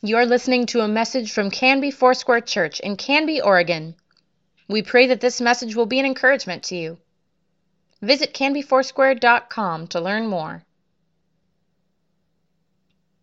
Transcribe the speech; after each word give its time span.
You're 0.00 0.26
listening 0.26 0.66
to 0.66 0.82
a 0.82 0.86
message 0.86 1.32
from 1.32 1.50
Canby 1.50 1.90
Foursquare 1.90 2.40
Church 2.40 2.78
in 2.78 2.94
Canby, 2.94 3.40
Oregon. 3.40 3.96
We 4.68 4.80
pray 4.80 5.08
that 5.08 5.20
this 5.20 5.40
message 5.40 5.74
will 5.74 5.86
be 5.86 5.98
an 5.98 6.06
encouragement 6.06 6.62
to 6.64 6.76
you. 6.76 6.98
Visit 8.00 8.32
canbyfoursquare.com 8.32 9.88
to 9.88 10.00
learn 10.00 10.28
more. 10.28 10.62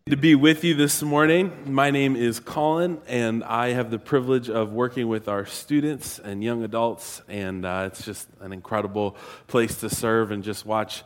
To 0.10 0.18
be 0.18 0.36
with 0.36 0.66
you 0.66 0.74
this 0.76 1.02
morning. 1.02 1.54
My 1.66 1.92
name 1.92 2.18
is 2.18 2.41
Colin, 2.41 3.00
and 3.07 3.46
I 3.46 3.70
have 3.70 3.89
the 3.89 3.98
privilege 3.98 4.50
of 4.50 4.73
working 4.73 5.07
with 5.07 5.30
our 5.30 5.46
students 5.46 6.20
and 6.20 6.44
young 6.44 6.62
adults, 6.66 7.21
and 7.30 7.66
uh, 7.66 7.86
it's 7.89 8.04
just 8.04 8.28
an 8.42 8.52
incredible 8.52 9.16
place 9.48 9.80
to 9.80 9.89
serve 9.89 10.32
and 10.32 10.44
just 10.44 10.66
watch 10.66 11.05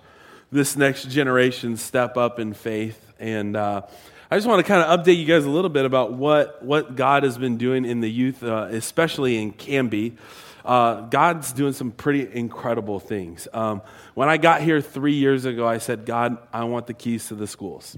this 0.51 0.75
next 0.75 1.09
generation 1.09 1.77
step 1.77 2.17
up 2.17 2.39
in 2.39 2.53
faith. 2.53 3.05
And 3.19 3.55
uh, 3.55 3.83
I 4.31 4.37
just 4.37 4.47
want 4.47 4.63
to 4.63 4.63
kind 4.63 4.83
of 4.83 4.99
update 4.99 5.17
you 5.17 5.25
guys 5.25 5.45
a 5.45 5.49
little 5.49 5.71
bit 5.71 5.85
about 5.85 6.13
what, 6.13 6.61
what 6.61 6.95
God 6.95 7.23
has 7.23 7.35
been 7.35 7.57
doing 7.57 7.83
in 7.83 7.99
the 7.99 8.11
youth, 8.11 8.43
uh, 8.43 8.67
especially 8.69 9.41
in 9.41 9.51
Canby. 9.51 10.17
Uh, 10.63 11.01
God's 11.01 11.51
doing 11.51 11.73
some 11.73 11.89
pretty 11.89 12.31
incredible 12.31 12.99
things. 12.99 13.47
Um, 13.53 13.81
when 14.13 14.29
I 14.29 14.37
got 14.37 14.61
here 14.61 14.81
three 14.81 15.15
years 15.15 15.45
ago, 15.45 15.67
I 15.67 15.79
said, 15.79 16.05
God, 16.05 16.37
I 16.53 16.65
want 16.65 16.85
the 16.85 16.93
keys 16.93 17.29
to 17.29 17.35
the 17.35 17.47
schools. 17.47 17.97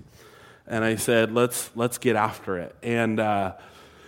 And 0.66 0.86
I 0.86 0.96
said, 0.96 1.34
let's, 1.34 1.70
let's 1.76 1.98
get 1.98 2.16
after 2.16 2.58
it. 2.60 2.74
And 2.82 3.20
uh, 3.20 3.56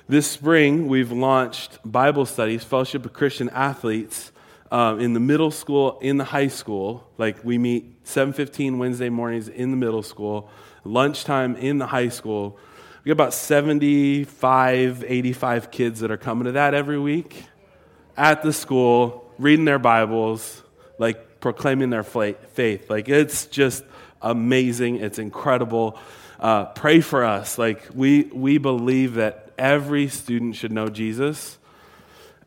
this 0.07 0.25
spring, 0.25 0.87
we've 0.87 1.11
launched 1.11 1.77
Bible 1.83 2.25
studies, 2.25 2.63
Fellowship 2.63 3.05
of 3.05 3.11
Christian 3.11 3.49
Athletes, 3.49 4.31
um, 4.71 5.01
in 5.01 5.11
the 5.11 5.19
middle 5.19 5.51
school, 5.51 5.99
in 5.99 6.15
the 6.17 6.23
high 6.23 6.47
school. 6.47 7.05
Like 7.17 7.43
we 7.43 7.57
meet 7.57 8.03
7:15 8.05 8.77
Wednesday 8.77 9.09
mornings 9.09 9.49
in 9.49 9.71
the 9.71 9.77
middle 9.77 10.03
school, 10.03 10.49
lunchtime 10.83 11.55
in 11.55 11.77
the 11.77 11.87
high 11.87 12.09
school. 12.09 12.57
We 13.03 13.09
got 13.09 13.13
about 13.13 13.33
75, 13.33 15.03
85 15.07 15.71
kids 15.71 15.99
that 16.01 16.11
are 16.11 16.17
coming 16.17 16.45
to 16.45 16.53
that 16.53 16.73
every 16.73 16.99
week 16.99 17.45
at 18.15 18.43
the 18.43 18.53
school, 18.53 19.31
reading 19.37 19.65
their 19.65 19.79
Bibles, 19.79 20.61
like 20.97 21.39
proclaiming 21.39 21.89
their 21.89 22.03
faith. 22.03 22.89
Like 22.89 23.09
it's 23.09 23.45
just 23.47 23.83
amazing. 24.21 24.97
It's 24.97 25.19
incredible. 25.19 25.97
Uh, 26.39 26.65
pray 26.65 27.01
for 27.01 27.23
us. 27.23 27.57
Like 27.57 27.89
we 27.93 28.23
we 28.23 28.57
believe 28.57 29.15
that 29.15 29.51
every 29.57 30.07
student 30.07 30.55
should 30.55 30.71
know 30.71 30.89
Jesus 30.89 31.57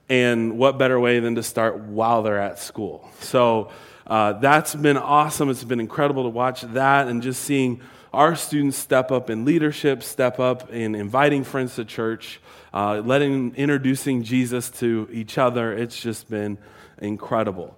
and 0.09 0.59
what 0.59 0.79
better 0.79 0.99
way 0.99 1.21
than 1.21 1.35
to 1.35 1.43
start 1.43 1.79
while 1.79 2.23
they're 2.23 2.41
at 2.41 2.59
school? 2.59 3.09
So 3.21 3.71
uh, 4.07 4.35
that's 4.35 4.75
been 4.75 4.97
awesome. 4.97 5.51
It's 5.51 5.65
been 5.65 5.81
incredible 5.81 6.25
to 6.25 6.29
watch 6.29 6.63
that 6.63 7.09
and 7.09 7.23
just 7.23 7.43
seeing 7.43 7.81
our 8.13 8.37
students 8.37 8.77
step 8.77 9.11
up 9.11 9.31
in 9.31 9.45
leadership, 9.45 10.03
step 10.03 10.39
up 10.39 10.71
in 10.73 10.95
inviting 10.95 11.45
friends 11.45 11.75
to 11.77 11.85
church, 11.85 12.41
uh, 12.73 13.03
letting 13.05 13.55
introducing 13.57 14.23
Jesus 14.23 14.71
to 14.71 15.09
each 15.13 15.39
other. 15.39 15.73
It's 15.73 16.01
just 16.01 16.29
been 16.31 16.59
incredible. 16.99 17.77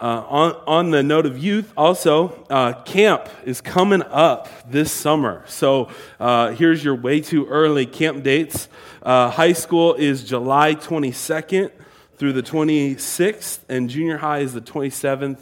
Uh, 0.00 0.24
on, 0.28 0.62
on 0.66 0.90
the 0.90 1.02
note 1.02 1.26
of 1.26 1.36
youth, 1.36 1.74
also, 1.76 2.46
uh, 2.48 2.72
camp 2.84 3.28
is 3.44 3.60
coming 3.60 4.02
up 4.02 4.48
this 4.70 4.90
summer. 4.90 5.44
So 5.46 5.90
uh, 6.18 6.52
here's 6.52 6.82
your 6.82 6.94
way 6.94 7.20
too 7.20 7.46
early 7.46 7.84
camp 7.84 8.22
dates. 8.22 8.68
Uh, 9.02 9.30
high 9.30 9.52
school 9.52 9.94
is 9.94 10.24
July 10.24 10.74
22nd 10.74 11.70
through 12.16 12.32
the 12.32 12.42
26th, 12.42 13.58
and 13.68 13.90
junior 13.90 14.16
high 14.16 14.38
is 14.38 14.54
the 14.54 14.62
27th 14.62 15.38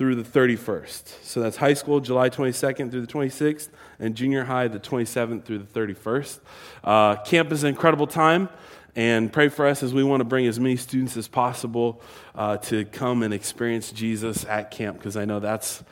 through 0.00 0.14
the 0.14 0.22
31st. 0.22 1.22
So 1.22 1.42
that's 1.42 1.58
high 1.58 1.74
school, 1.74 2.00
July 2.00 2.30
22nd 2.30 2.90
through 2.90 3.02
the 3.02 3.06
26th, 3.06 3.68
and 3.98 4.14
junior 4.14 4.44
high, 4.44 4.66
the 4.66 4.80
27th 4.80 5.44
through 5.44 5.58
the 5.58 5.78
31st. 5.78 6.40
Uh, 6.82 7.16
camp 7.16 7.52
is 7.52 7.64
an 7.64 7.68
incredible 7.68 8.06
time 8.06 8.48
and 8.96 9.30
pray 9.30 9.50
for 9.50 9.66
us 9.66 9.82
as 9.82 9.92
we 9.92 10.02
want 10.02 10.22
to 10.22 10.24
bring 10.24 10.46
as 10.46 10.58
many 10.58 10.76
students 10.76 11.18
as 11.18 11.28
possible 11.28 12.00
uh, 12.34 12.56
to 12.56 12.86
come 12.86 13.22
and 13.22 13.34
experience 13.34 13.92
Jesus 13.92 14.46
at 14.46 14.70
camp 14.70 14.96
because 14.96 15.18
I 15.18 15.26
know 15.26 15.38
that's 15.38 15.84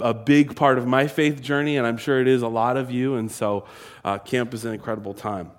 a 0.00 0.14
big 0.14 0.56
part 0.56 0.78
of 0.78 0.86
my 0.86 1.06
faith 1.06 1.42
journey, 1.42 1.76
and 1.76 1.86
I'm 1.86 1.98
sure 1.98 2.22
it 2.22 2.28
is 2.28 2.40
a 2.40 2.48
lot 2.48 2.78
of 2.78 2.90
you. 2.90 3.16
And 3.16 3.30
so, 3.30 3.66
uh, 4.06 4.16
camp 4.20 4.54
is 4.54 4.64
an 4.64 4.72
incredible 4.72 5.12
time. 5.12 5.50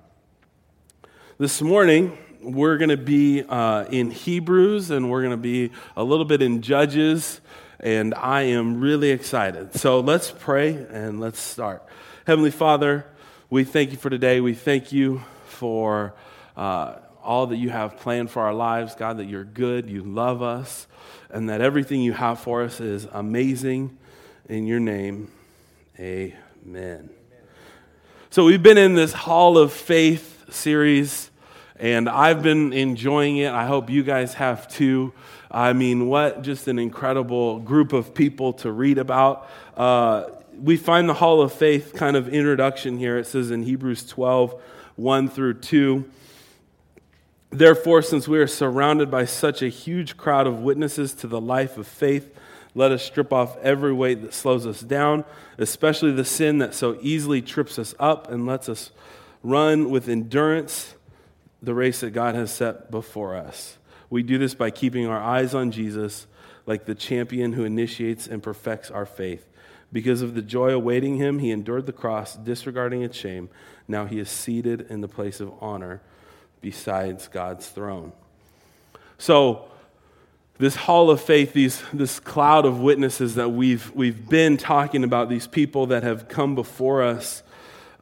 This 1.37 1.61
morning, 1.61 2.17
we're 2.41 2.77
going 2.77 2.89
to 2.89 2.97
be 2.97 3.43
uh, 3.43 3.85
in 3.85 4.11
Hebrews 4.11 4.91
and 4.91 5.09
we're 5.09 5.21
going 5.21 5.31
to 5.31 5.37
be 5.37 5.71
a 5.95 6.03
little 6.03 6.25
bit 6.25 6.41
in 6.41 6.61
Judges, 6.61 7.41
and 7.85 8.15
I 8.15 8.41
am 8.41 8.81
really 8.81 9.11
excited. 9.11 9.75
So, 9.75 9.99
let's 9.99 10.31
pray 10.31 10.73
and 10.73 11.19
let's 11.19 11.39
start. 11.39 11.85
Heavenly 12.25 12.49
Father, 12.49 13.05
we 13.51 13.63
thank 13.63 13.91
you 13.91 13.97
for 13.97 14.09
today. 14.09 14.41
We 14.41 14.55
thank 14.55 14.91
you 14.91 15.21
for 15.45 16.15
uh, 16.57 16.95
all 17.23 17.45
that 17.47 17.57
you 17.57 17.69
have 17.69 17.97
planned 17.97 18.31
for 18.31 18.41
our 18.41 18.55
lives, 18.55 18.95
God, 18.95 19.17
that 19.17 19.25
you're 19.25 19.43
good, 19.43 19.87
you 19.87 20.01
love 20.01 20.41
us, 20.41 20.87
and 21.29 21.47
that 21.49 21.61
everything 21.61 22.01
you 22.01 22.13
have 22.13 22.39
for 22.39 22.63
us 22.63 22.79
is 22.79 23.07
amazing. 23.11 23.95
In 24.49 24.65
your 24.65 24.79
name, 24.79 25.31
amen. 25.99 27.11
So, 28.31 28.45
we've 28.45 28.63
been 28.63 28.79
in 28.79 28.95
this 28.95 29.13
Hall 29.13 29.59
of 29.59 29.71
Faith 29.71 30.51
series, 30.51 31.29
and 31.75 32.09
I've 32.09 32.41
been 32.41 32.73
enjoying 32.73 33.37
it. 33.37 33.51
I 33.51 33.67
hope 33.67 33.91
you 33.91 34.01
guys 34.01 34.33
have 34.33 34.67
too. 34.67 35.13
I 35.55 35.71
mean, 35.71 36.07
what 36.07 36.41
just 36.41 36.67
an 36.67 36.77
incredible 36.77 37.59
group 37.59 37.93
of 37.93 38.13
people 38.13 38.51
to 38.55 38.69
read 38.69 38.97
about. 38.97 39.49
Uh, 39.77 40.25
we 40.61 40.75
find 40.75 41.07
the 41.07 41.13
Hall 41.13 41.41
of 41.41 41.53
Faith 41.53 41.93
kind 41.93 42.17
of 42.17 42.27
introduction 42.27 42.97
here. 42.97 43.17
It 43.17 43.25
says 43.25 43.51
in 43.51 43.63
Hebrews 43.63 44.05
12, 44.05 44.61
1 44.97 45.29
through 45.29 45.53
2. 45.53 46.11
Therefore, 47.51 48.01
since 48.01 48.27
we 48.27 48.37
are 48.39 48.47
surrounded 48.47 49.09
by 49.09 49.23
such 49.23 49.61
a 49.61 49.69
huge 49.69 50.17
crowd 50.17 50.45
of 50.45 50.59
witnesses 50.59 51.13
to 51.13 51.27
the 51.27 51.39
life 51.39 51.77
of 51.77 51.87
faith, 51.87 52.37
let 52.73 52.91
us 52.91 53.01
strip 53.01 53.31
off 53.31 53.55
every 53.59 53.93
weight 53.93 54.23
that 54.23 54.33
slows 54.33 54.67
us 54.67 54.81
down, 54.81 55.23
especially 55.57 56.11
the 56.11 56.25
sin 56.25 56.57
that 56.57 56.75
so 56.75 56.97
easily 57.01 57.41
trips 57.41 57.79
us 57.79 57.95
up, 57.97 58.29
and 58.29 58.45
lets 58.45 58.67
us 58.67 58.91
run 59.41 59.89
with 59.89 60.09
endurance 60.09 60.95
the 61.63 61.73
race 61.73 62.01
that 62.01 62.11
God 62.11 62.35
has 62.35 62.51
set 62.51 62.91
before 62.91 63.37
us. 63.37 63.77
We 64.09 64.23
do 64.23 64.37
this 64.37 64.53
by 64.53 64.71
keeping 64.71 65.07
our 65.07 65.21
eyes 65.21 65.53
on 65.53 65.71
Jesus, 65.71 66.27
like 66.65 66.85
the 66.85 66.95
champion 66.95 67.53
who 67.53 67.63
initiates 67.63 68.27
and 68.27 68.41
perfects 68.41 68.91
our 68.91 69.05
faith. 69.05 69.47
Because 69.91 70.21
of 70.21 70.35
the 70.35 70.41
joy 70.41 70.71
awaiting 70.71 71.17
him, 71.17 71.39
he 71.39 71.51
endured 71.51 71.85
the 71.85 71.93
cross, 71.93 72.35
disregarding 72.35 73.01
its 73.01 73.17
shame. 73.17 73.49
Now 73.87 74.05
he 74.05 74.19
is 74.19 74.29
seated 74.29 74.87
in 74.89 75.01
the 75.01 75.07
place 75.07 75.39
of 75.39 75.53
honor 75.61 76.01
besides 76.61 77.27
God's 77.27 77.67
throne. 77.67 78.11
So, 79.17 79.69
this 80.57 80.75
hall 80.75 81.09
of 81.09 81.21
faith, 81.21 81.53
these, 81.53 81.83
this 81.93 82.19
cloud 82.19 82.65
of 82.65 82.79
witnesses 82.79 83.35
that 83.35 83.49
we've, 83.49 83.91
we've 83.93 84.27
been 84.29 84.55
talking 84.55 85.03
about, 85.03 85.29
these 85.29 85.47
people 85.47 85.87
that 85.87 86.03
have 86.03 86.29
come 86.29 86.55
before 86.55 87.03
us, 87.03 87.43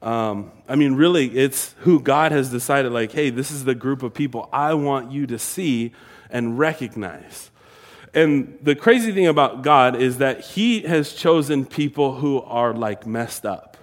um, 0.04 0.52
I 0.68 0.76
mean, 0.76 0.96
really, 0.96 1.28
it's 1.38 1.74
who 1.80 2.02
God 2.02 2.34
has 2.34 2.52
decided, 2.52 2.92
like, 2.92 3.14
hey, 3.14 3.30
this 3.30 3.52
is 3.52 3.64
the 3.64 3.74
group 3.74 4.04
of 4.04 4.14
people 4.14 4.50
I 4.52 4.74
want 4.74 5.12
you 5.12 5.26
to 5.28 5.40
see 5.40 5.94
and 6.30 6.60
recognize. 6.60 7.50
And 8.14 8.60
the 8.62 8.76
crazy 8.76 9.14
thing 9.14 9.28
about 9.28 9.64
God 9.64 9.96
is 9.96 10.18
that 10.18 10.42
He 10.42 10.82
has 10.82 11.14
chosen 11.14 11.66
people 11.66 12.16
who 12.16 12.42
are 12.42 12.74
like 12.74 13.08
messed 13.08 13.46
up. 13.46 13.78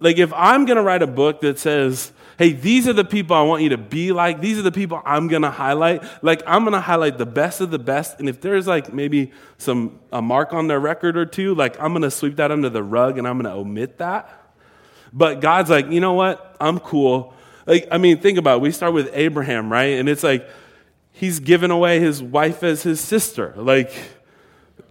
Like, 0.00 0.18
if 0.18 0.32
I'm 0.34 0.66
going 0.66 0.76
to 0.76 0.82
write 0.82 1.02
a 1.02 1.06
book 1.06 1.40
that 1.40 1.58
says, 1.58 2.12
hey, 2.36 2.52
these 2.52 2.86
are 2.86 2.92
the 2.92 3.04
people 3.04 3.34
I 3.34 3.42
want 3.42 3.62
you 3.62 3.70
to 3.70 3.78
be 3.78 4.12
like. 4.12 4.40
These 4.40 4.58
are 4.58 4.62
the 4.62 4.72
people 4.72 5.00
I'm 5.04 5.28
going 5.28 5.42
to 5.42 5.50
highlight. 5.50 6.02
Like, 6.22 6.42
I'm 6.46 6.64
going 6.64 6.72
to 6.72 6.80
highlight 6.80 7.16
the 7.16 7.26
best 7.26 7.60
of 7.60 7.70
the 7.70 7.78
best. 7.78 8.18
And 8.18 8.28
if 8.28 8.40
there's 8.40 8.66
like 8.66 8.92
maybe 8.92 9.32
some, 9.58 10.00
a 10.12 10.20
mark 10.20 10.52
on 10.52 10.66
their 10.66 10.80
record 10.80 11.16
or 11.16 11.24
two, 11.24 11.54
like, 11.54 11.80
I'm 11.80 11.92
going 11.92 12.02
to 12.02 12.10
sweep 12.10 12.36
that 12.36 12.50
under 12.50 12.68
the 12.68 12.82
rug 12.82 13.16
and 13.16 13.26
I'm 13.26 13.40
going 13.40 13.52
to 13.52 13.58
omit 13.58 13.98
that. 13.98 14.41
But 15.12 15.40
God's 15.40 15.70
like, 15.70 15.90
you 15.90 16.00
know 16.00 16.14
what? 16.14 16.56
I'm 16.60 16.78
cool. 16.78 17.34
Like, 17.66 17.88
I 17.90 17.98
mean, 17.98 18.18
think 18.18 18.38
about 18.38 18.56
it. 18.56 18.62
We 18.62 18.72
start 18.72 18.92
with 18.92 19.10
Abraham, 19.12 19.70
right? 19.70 19.98
And 19.98 20.08
it's 20.08 20.22
like, 20.22 20.48
he's 21.12 21.40
given 21.40 21.70
away 21.70 22.00
his 22.00 22.22
wife 22.22 22.62
as 22.62 22.82
his 22.82 23.00
sister. 23.00 23.54
Like, 23.56 23.92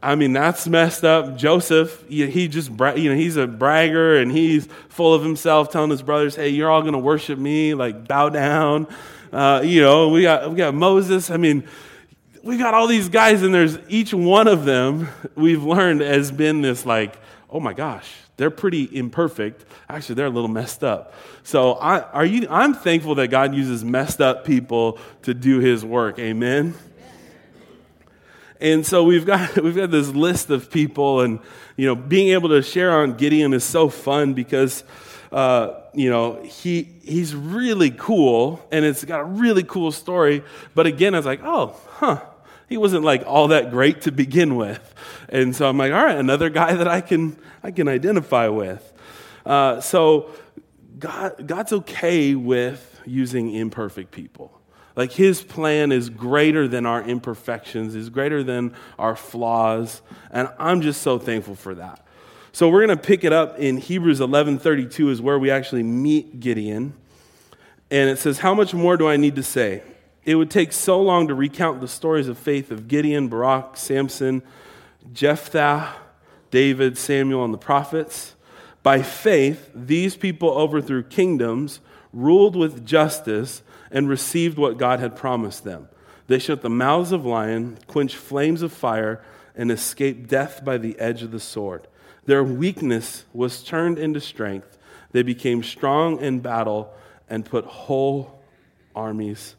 I 0.03 0.15
mean, 0.15 0.33
that's 0.33 0.67
messed 0.67 1.03
up. 1.03 1.37
Joseph, 1.37 2.07
he 2.07 2.47
just, 2.47 2.69
you 2.69 3.09
know, 3.09 3.15
he's 3.15 3.35
a 3.37 3.45
bragger 3.45 4.17
and 4.17 4.31
he's 4.31 4.67
full 4.89 5.13
of 5.13 5.21
himself, 5.23 5.71
telling 5.71 5.91
his 5.91 6.01
brothers, 6.01 6.35
hey, 6.35 6.49
you're 6.49 6.69
all 6.69 6.81
going 6.81 6.93
to 6.93 6.99
worship 6.99 7.37
me, 7.37 7.73
like, 7.73 8.07
bow 8.07 8.29
down. 8.29 8.87
Uh, 9.31 9.61
you 9.63 9.81
know, 9.81 10.09
we 10.09 10.23
got, 10.23 10.49
we 10.49 10.55
got 10.55 10.73
Moses. 10.73 11.29
I 11.29 11.37
mean, 11.37 11.67
we 12.43 12.57
got 12.57 12.73
all 12.73 12.87
these 12.87 13.09
guys, 13.09 13.43
and 13.43 13.53
there's 13.53 13.77
each 13.89 14.13
one 14.13 14.47
of 14.47 14.65
them 14.65 15.07
we've 15.35 15.63
learned 15.63 16.01
has 16.01 16.31
been 16.31 16.61
this, 16.61 16.85
like, 16.85 17.15
oh 17.49 17.59
my 17.59 17.73
gosh, 17.73 18.11
they're 18.41 18.49
pretty 18.49 18.89
imperfect. 18.91 19.63
Actually, 19.87 20.15
they're 20.15 20.25
a 20.25 20.31
little 20.31 20.49
messed 20.49 20.83
up. 20.83 21.13
So 21.43 21.73
I, 21.73 21.99
are 21.99 22.25
you, 22.25 22.47
I'm 22.49 22.73
thankful 22.73 23.15
that 23.15 23.27
God 23.27 23.53
uses 23.53 23.83
messed 23.85 24.19
up 24.19 24.45
people 24.45 24.97
to 25.23 25.35
do 25.35 25.59
his 25.59 25.85
work. 25.85 26.17
Amen. 26.17 26.73
And 28.59 28.85
so 28.85 29.03
we've 29.03 29.25
got, 29.25 29.55
we've 29.63 29.75
got 29.75 29.91
this 29.91 30.09
list 30.09 30.49
of 30.49 30.71
people, 30.71 31.21
and, 31.21 31.39
you 31.77 31.85
know, 31.85 31.95
being 31.95 32.29
able 32.29 32.49
to 32.49 32.63
share 32.63 33.01
on 33.01 33.13
Gideon 33.13 33.53
is 33.53 33.63
so 33.63 33.89
fun 33.89 34.33
because 34.33 34.83
uh, 35.31 35.79
you 35.93 36.09
know, 36.09 36.41
he, 36.43 36.83
he's 37.03 37.33
really 37.33 37.89
cool 37.91 38.65
and 38.69 38.83
it's 38.83 39.05
got 39.05 39.21
a 39.21 39.23
really 39.23 39.63
cool 39.63 39.91
story. 39.91 40.43
But 40.75 40.87
again, 40.87 41.13
I 41.15 41.19
was 41.19 41.25
like, 41.25 41.41
oh, 41.43 41.75
huh. 41.91 42.21
He 42.67 42.77
wasn't 42.77 43.03
like 43.03 43.23
all 43.27 43.49
that 43.49 43.69
great 43.69 44.01
to 44.03 44.13
begin 44.13 44.55
with. 44.55 44.95
And 45.27 45.53
so 45.53 45.67
I'm 45.67 45.77
like, 45.77 45.91
all 45.91 46.05
right, 46.05 46.17
another 46.17 46.49
guy 46.49 46.73
that 46.73 46.87
I 46.87 47.01
can, 47.01 47.37
I 47.63 47.71
can 47.71 47.87
identify 47.87 48.47
with. 48.47 48.91
Uh, 49.45 49.81
so 49.81 50.31
God, 50.99 51.47
God's 51.47 51.73
okay 51.73 52.35
with 52.35 53.01
using 53.05 53.53
imperfect 53.53 54.11
people. 54.11 54.61
Like 54.95 55.11
his 55.11 55.41
plan 55.41 55.91
is 55.91 56.09
greater 56.09 56.67
than 56.67 56.85
our 56.85 57.01
imperfections, 57.01 57.95
is 57.95 58.09
greater 58.09 58.43
than 58.43 58.75
our 58.99 59.15
flaws, 59.15 60.01
and 60.31 60.49
I'm 60.59 60.81
just 60.81 61.01
so 61.01 61.17
thankful 61.17 61.55
for 61.55 61.75
that. 61.75 62.05
So 62.51 62.67
we're 62.67 62.85
going 62.85 62.97
to 62.97 63.03
pick 63.03 63.23
it 63.23 63.31
up 63.31 63.57
in 63.57 63.77
Hebrews 63.77 64.19
11:32 64.19 65.09
is 65.09 65.21
where 65.21 65.39
we 65.39 65.49
actually 65.49 65.83
meet 65.83 66.39
Gideon. 66.39 66.93
And 67.89 68.09
it 68.09 68.19
says, 68.19 68.39
"How 68.39 68.53
much 68.53 68.73
more 68.73 68.97
do 68.97 69.07
I 69.07 69.15
need 69.17 69.35
to 69.37 69.43
say? 69.43 69.83
It 70.23 70.35
would 70.35 70.51
take 70.51 70.71
so 70.71 71.01
long 71.01 71.27
to 71.29 71.33
recount 71.33 71.81
the 71.81 71.87
stories 71.87 72.27
of 72.27 72.37
faith 72.37 72.69
of 72.69 72.87
Gideon, 72.87 73.27
Barak, 73.27 73.77
Samson, 73.77 74.43
Jephthah, 75.13 75.95
David, 76.51 76.97
Samuel, 76.97 77.43
and 77.43 77.53
the 77.53 77.57
prophets. 77.57 78.35
By 78.83 79.01
faith, 79.01 79.71
these 79.73 80.15
people 80.15 80.49
overthrew 80.49 81.03
kingdoms, 81.03 81.79
ruled 82.13 82.55
with 82.55 82.85
justice, 82.85 83.63
and 83.89 84.07
received 84.07 84.57
what 84.57 84.77
God 84.77 84.99
had 84.99 85.15
promised 85.15 85.63
them. 85.63 85.87
They 86.27 86.39
shut 86.39 86.61
the 86.61 86.69
mouths 86.69 87.11
of 87.11 87.25
lions, 87.25 87.79
quenched 87.87 88.15
flames 88.15 88.61
of 88.61 88.71
fire, 88.71 89.23
and 89.55 89.71
escaped 89.71 90.29
death 90.29 90.63
by 90.63 90.77
the 90.77 90.97
edge 90.99 91.23
of 91.23 91.31
the 91.31 91.39
sword. 91.39 91.87
Their 92.25 92.43
weakness 92.43 93.25
was 93.33 93.63
turned 93.63 93.97
into 93.97 94.21
strength. 94.21 94.77
They 95.11 95.23
became 95.23 95.63
strong 95.63 96.19
in 96.21 96.39
battle 96.39 96.93
and 97.29 97.45
put 97.45 97.65
whole 97.65 98.41
armies 98.95 99.55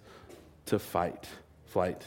to 0.67 0.79
fight, 0.79 1.29
flight. 1.67 2.03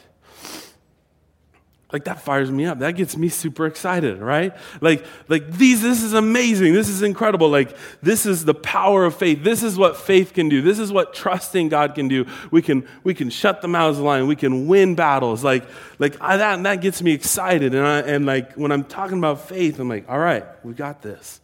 Like 1.94 2.06
that 2.06 2.22
fires 2.22 2.50
me 2.50 2.66
up. 2.66 2.80
That 2.80 2.96
gets 2.96 3.16
me 3.16 3.30
super 3.30 3.68
excited, 3.68 4.20
right? 4.20 4.56
Like, 4.82 5.06
like 5.28 5.52
these, 5.52 5.84
this 5.84 6.02
is 6.02 6.14
amazing. 6.14 6.74
This 6.74 6.90
is 6.90 7.04
incredible. 7.04 7.50
Like, 7.50 7.78
this 8.02 8.26
is 8.26 8.44
the 8.44 8.56
power 8.56 9.06
of 9.06 9.16
faith. 9.16 9.44
This 9.44 9.62
is 9.62 9.78
what 9.78 9.96
faith 9.96 10.34
can 10.34 10.50
do. 10.50 10.64
This 10.64 10.80
is 10.80 10.92
what 10.92 11.14
trusting 11.14 11.70
God 11.70 11.94
can 11.94 12.08
do. 12.08 12.26
We 12.50 12.64
can, 12.64 12.88
we 13.04 13.14
can 13.14 13.30
shut 13.30 13.62
the 13.62 13.68
mouths 13.68 13.98
of 13.98 14.04
the 14.04 14.08
lion. 14.10 14.26
We 14.28 14.36
can 14.36 14.68
win 14.68 14.96
battles. 14.96 15.44
Like, 15.44 15.64
like 16.00 16.20
I, 16.20 16.38
that, 16.38 16.64
that 16.64 16.82
gets 16.82 17.04
me 17.04 17.12
excited. 17.14 17.76
And 17.76 17.86
I, 17.86 18.00
and 18.00 18.26
like 18.26 18.54
when 18.56 18.72
I'm 18.72 18.84
talking 18.84 19.20
about 19.20 19.48
faith, 19.48 19.80
I'm 19.80 19.88
like, 19.88 20.10
all 20.10 20.20
right, 20.20 20.44
we 20.66 20.74
got 20.74 21.04
this. 21.04 21.40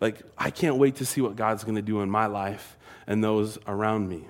Like, 0.00 0.22
I 0.38 0.50
can't 0.50 0.76
wait 0.76 0.96
to 0.96 1.06
see 1.06 1.20
what 1.20 1.36
God's 1.36 1.64
going 1.64 1.76
to 1.76 1.82
do 1.82 2.00
in 2.00 2.10
my 2.10 2.26
life 2.26 2.76
and 3.06 3.22
those 3.22 3.58
around 3.66 4.08
me. 4.08 4.26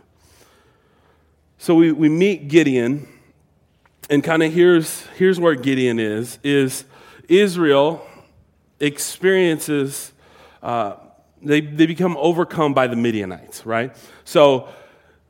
So 1.59 1.77
we, 1.77 1.93
we 1.93 2.09
meet 2.09 2.49
Gideon 2.49 3.07
and 4.13 4.23
kind 4.23 4.43
of 4.43 4.53
here's, 4.53 5.07
here's 5.17 5.41
where 5.41 5.55
Gideon 5.55 5.99
is, 5.99 6.39
is 6.45 6.85
Israel 7.31 8.07
experiences, 8.79 10.13
uh, 10.63 10.97
they, 11.41 11.63
they 11.63 11.87
become 11.87 12.19
overcome 12.19 12.75
by 12.75 12.89
the 12.89 12.95
Midianites, 12.95 13.65
right? 13.65 13.97
So 14.25 14.69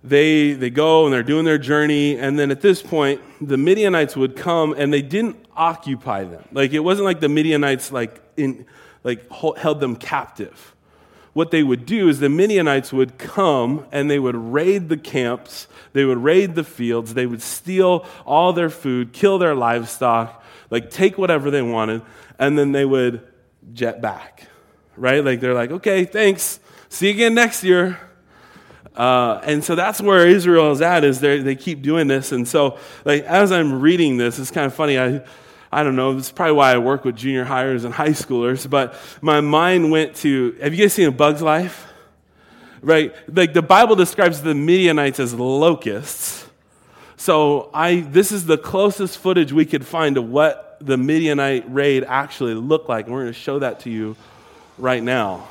they, 0.03 0.55
they 0.55 0.69
go 0.69 1.05
and 1.05 1.15
they're 1.15 1.23
doing 1.23 1.45
their 1.45 1.59
journey, 1.59 2.19
and 2.19 2.37
then 2.37 2.51
at 2.51 2.61
this 2.61 2.83
point, 2.83 3.21
the 3.41 3.57
Midianites 3.57 4.17
would 4.17 4.35
come 4.35 4.75
and 4.77 4.93
they 4.93 5.01
didn't 5.01 5.37
occupy 5.57 6.25
them. 6.25 6.43
Like, 6.51 6.73
it 6.73 6.81
wasn't 6.81 7.05
like 7.05 7.21
the 7.21 7.29
Midianites, 7.29 7.93
like, 7.93 8.21
in, 8.37 8.67
like 9.05 9.31
held 9.31 9.79
them 9.79 9.95
captive 9.95 10.75
what 11.33 11.51
they 11.51 11.63
would 11.63 11.87
do 11.87 12.09
is 12.09 12.21
the 12.21 12.29
Midianites 12.29 12.93
would 12.93 13.17
come 13.19 13.87
and 13.91 14.11
they 14.11 14.19
would 14.19 14.37
raid 14.37 14.89
the 14.89 14.97
camps, 14.97 15.67
they 15.93 16.05
would 16.05 16.19
raid 16.19 16.55
the 16.55 16.65
fields, 16.65 17.15
they 17.15 17.27
would 17.27 17.43
steal 17.43 18.07
all 18.27 18.53
their 18.53 18.71
food, 18.71 19.13
kill 19.13 19.39
their 19.39 19.55
livestock, 19.55 20.45
like 20.71 20.91
take 20.91 21.17
whatever 21.17 21.51
they 21.51 21.63
wanted, 21.63 22.03
and 22.39 22.59
then 22.59 22.73
they 22.73 22.85
would 22.85 23.27
jet 23.73 24.03
back, 24.03 24.47
right? 24.97 25.25
Like 25.25 25.41
they're 25.41 25.55
like, 25.55 25.71
okay, 25.71 26.05
thanks, 26.05 26.61
see 26.89 27.09
you 27.09 27.15
again 27.15 27.35
next 27.35 27.65
year. 27.65 27.99
Uh, 28.95 29.41
and 29.45 29.65
so 29.65 29.75
that's 29.75 30.03
where 30.03 30.27
Israel 30.27 30.71
is 30.71 30.83
at, 30.83 31.03
is 31.03 31.21
they 31.21 31.57
keep 31.57 31.81
doing 31.81 32.09
this. 32.09 32.31
And 32.31 32.47
so, 32.47 32.79
like, 33.07 33.25
as 33.25 33.51
I'm 33.51 33.81
reading 33.81 34.19
this, 34.19 34.39
it's 34.39 34.51
kind 34.51 34.67
of 34.67 34.75
funny. 34.75 34.99
I, 34.99 35.23
I 35.73 35.83
don't 35.83 35.97
know, 35.97 36.17
is 36.19 36.31
probably 36.31 36.53
why 36.53 36.75
I 36.75 36.79
work 36.79 37.05
with 37.05 37.17
junior 37.17 37.47
highers 37.47 37.87
and 37.87 37.95
high 37.95 38.11
schoolers, 38.11 38.69
but 38.69 38.95
my 39.23 39.41
mind 39.41 39.91
went 39.91 40.17
to 40.17 40.53
have 40.61 40.75
you 40.75 40.85
guys 40.85 40.93
seen 40.93 41.09
A 41.09 41.11
Bug's 41.11 41.41
Life? 41.41 41.89
Right? 42.83 43.15
Like 43.33 43.55
the 43.55 43.63
Bible 43.63 43.97
describes 43.97 44.43
the 44.43 44.55
Midianites 44.55 45.19
as 45.19 45.33
locusts. 45.33 46.47
So 47.17 47.71
I 47.73 48.01
this 48.01 48.33
is 48.33 48.45
the 48.45 48.59
closest 48.59 49.17
footage 49.19 49.53
we 49.53 49.65
could 49.65 49.87
find 49.87 50.19
of 50.19 50.29
what 50.29 50.77
the 50.81 50.99
Midianite 50.99 51.73
raid 51.73 52.05
actually 52.05 52.55
looked 52.55 52.89
like. 52.89 53.07
And 53.07 53.15
we're 53.15 53.23
going 53.23 53.33
to 53.33 53.39
show 53.39 53.61
that 53.61 53.81
to 53.81 53.91
you 53.91 54.17
right 54.77 55.03
now. 55.03 55.49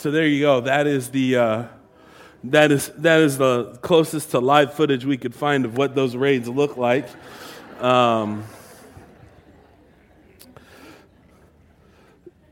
So 0.00 0.12
there 0.12 0.28
you 0.28 0.42
go. 0.42 0.60
That 0.60 0.86
is 0.86 1.10
the 1.10 1.36
uh, 1.36 1.64
that 2.44 2.70
is 2.70 2.86
that 2.98 3.18
is 3.18 3.36
the 3.36 3.76
closest 3.82 4.30
to 4.30 4.38
live 4.38 4.72
footage 4.74 5.04
we 5.04 5.16
could 5.16 5.34
find 5.34 5.64
of 5.64 5.76
what 5.76 5.96
those 5.96 6.14
raids 6.14 6.48
look 6.48 6.76
like. 6.76 7.08
Um, 7.80 8.44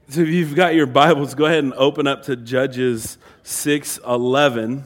so 0.09 0.23
if 0.23 0.29
you've 0.29 0.57
got 0.57 0.75
your 0.75 0.87
Bibles, 0.87 1.37
go 1.37 1.45
ahead 1.45 1.63
and 1.63 1.73
open 1.75 2.09
up 2.09 2.25
to 2.25 2.35
Judges 2.35 3.17
six 3.45 4.01
eleven. 4.05 4.83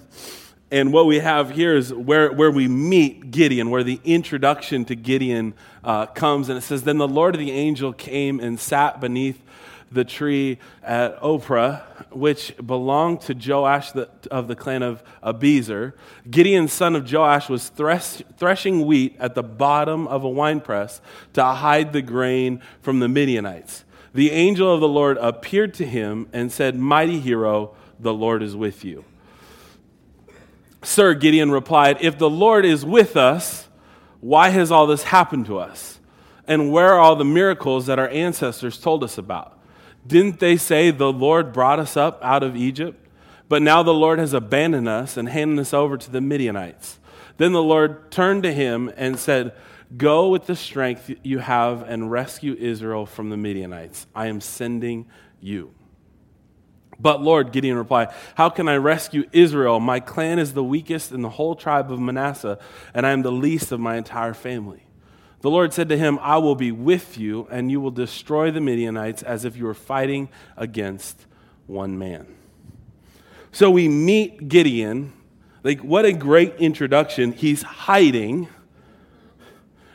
And 0.71 0.93
what 0.93 1.07
we 1.07 1.19
have 1.19 1.51
here 1.51 1.75
is 1.75 1.93
where, 1.93 2.31
where 2.31 2.51
we 2.51 2.69
meet 2.69 3.33
Gideon, 3.33 3.71
where 3.71 3.83
the 3.83 4.01
introduction 4.05 4.85
to 4.85 4.95
Gideon 4.95 5.55
uh, 5.83 6.07
comes. 6.07 6.49
And 6.49 6.57
it 6.57 6.61
says, 6.61 6.85
Then 6.85 6.99
the 6.99 7.09
Lord 7.09 7.35
of 7.35 7.41
the 7.41 7.51
angel 7.51 7.93
came 7.93 8.39
and 8.39 8.61
sat 8.61 9.01
beneath 9.01 9.43
the 9.93 10.05
tree 10.05 10.59
at 10.83 11.21
Ophrah, 11.21 11.83
which 12.11 12.55
belonged 12.65 13.23
to 13.23 13.35
Joash 13.35 13.93
of 14.31 14.49
the 14.49 14.55
clan 14.55 14.83
of 14.83 15.03
Abiezer. 15.23 15.95
Gideon, 16.31 16.69
son 16.69 16.95
of 16.95 17.11
Joash, 17.11 17.49
was 17.49 17.69
thresh, 17.69 18.23
threshing 18.37 18.87
wheat 18.87 19.17
at 19.19 19.35
the 19.35 19.43
bottom 19.43 20.07
of 20.07 20.23
a 20.23 20.29
winepress 20.29 21.01
to 21.33 21.45
hide 21.45 21.93
the 21.93 22.03
grain 22.03 22.63
from 22.81 23.01
the 23.01 23.09
Midianites. 23.09 23.85
The 24.15 24.31
angel 24.31 24.73
of 24.73 24.81
the 24.81 24.89
Lord 24.89 25.19
appeared 25.19 25.75
to 25.75 25.87
him 25.87 26.29
and 26.33 26.51
said, 26.51 26.77
Mighty 26.77 27.21
hero, 27.21 27.75
the 27.99 28.15
Lord 28.15 28.43
is 28.43 28.57
with 28.57 28.85
you. 28.85 29.05
Sir, 30.83 31.15
Gideon 31.15 31.51
replied, 31.51 31.99
If 32.01 32.19
the 32.19 32.31
Lord 32.31 32.65
is 32.65 32.85
with 32.85 33.17
us, 33.17 33.69
why 34.21 34.51
has 34.51 34.71
all 34.71 34.87
this 34.87 35.05
happened 35.05 35.47
to 35.47 35.59
us? 35.59 36.01
And 36.47 36.73
where 36.73 36.95
are 36.95 36.99
all 36.99 37.17
the 37.17 37.25
miracles 37.25 37.87
that 37.87 37.99
our 37.99 38.09
ancestors 38.09 38.79
told 38.79 39.05
us 39.05 39.19
about? 39.19 39.60
Didn't 40.07 40.41
they 40.41 40.57
say, 40.57 40.91
The 40.91 41.13
Lord 41.13 41.53
brought 41.53 41.79
us 41.79 41.97
up 41.97 42.21
out 42.23 42.43
of 42.43 42.57
Egypt? 42.57 43.07
But 43.49 43.63
now 43.63 43.83
the 43.83 43.95
Lord 43.95 44.19
has 44.19 44.33
abandoned 44.33 44.89
us 44.89 45.17
and 45.17 45.29
handed 45.29 45.59
us 45.59 45.75
over 45.75 45.97
to 45.97 46.11
the 46.11 46.21
Midianites. 46.21 47.01
Then 47.37 47.53
the 47.53 47.63
Lord 47.63 48.11
turned 48.11 48.45
to 48.45 48.53
him 48.53 48.93
and 48.97 49.19
said, 49.19 49.53
Go 49.97 50.29
with 50.29 50.47
the 50.47 50.55
strength 50.55 51.11
you 51.25 51.41
have 51.41 51.83
and 51.83 52.11
rescue 52.11 52.55
Israel 52.55 53.07
from 53.07 53.31
the 53.31 53.37
Midianites. 53.37 54.07
I 54.15 54.27
am 54.27 54.41
sending 54.41 55.07
you. 55.41 55.75
But 57.01 57.23
Lord, 57.23 57.51
Gideon 57.51 57.77
replied, 57.77 58.11
How 58.35 58.51
can 58.51 58.69
I 58.69 58.77
rescue 58.77 59.25
Israel? 59.33 59.81
My 59.81 60.01
clan 60.01 60.39
is 60.39 60.53
the 60.53 60.63
weakest 60.63 61.13
in 61.13 61.23
the 61.23 61.31
whole 61.31 61.55
tribe 61.55 61.91
of 61.91 61.99
Manasseh, 61.99 62.59
and 62.95 63.07
I 63.07 63.11
am 63.11 63.23
the 63.23 63.33
least 63.33 63.73
of 63.73 63.81
my 63.81 63.97
entire 63.97 64.35
family. 64.35 64.85
The 65.41 65.51
Lord 65.51 65.73
said 65.73 65.89
to 65.89 65.97
him, 65.97 66.19
I 66.21 66.37
will 66.37 66.55
be 66.55 66.71
with 66.71 67.17
you, 67.17 67.49
and 67.51 67.71
you 67.71 67.81
will 67.81 67.91
destroy 67.91 68.51
the 68.51 68.61
Midianites 68.61 69.23
as 69.23 69.45
if 69.45 69.57
you 69.57 69.65
were 69.65 69.75
fighting 69.75 70.29
against 70.57 71.27
one 71.67 71.99
man. 71.99 72.27
So 73.53 73.71
we 73.71 73.89
meet 73.89 74.49
Gideon. 74.49 75.13
Like, 75.63 75.81
what 75.81 76.05
a 76.05 76.13
great 76.13 76.57
introduction. 76.57 77.33
He's 77.33 77.63
hiding, 77.63 78.49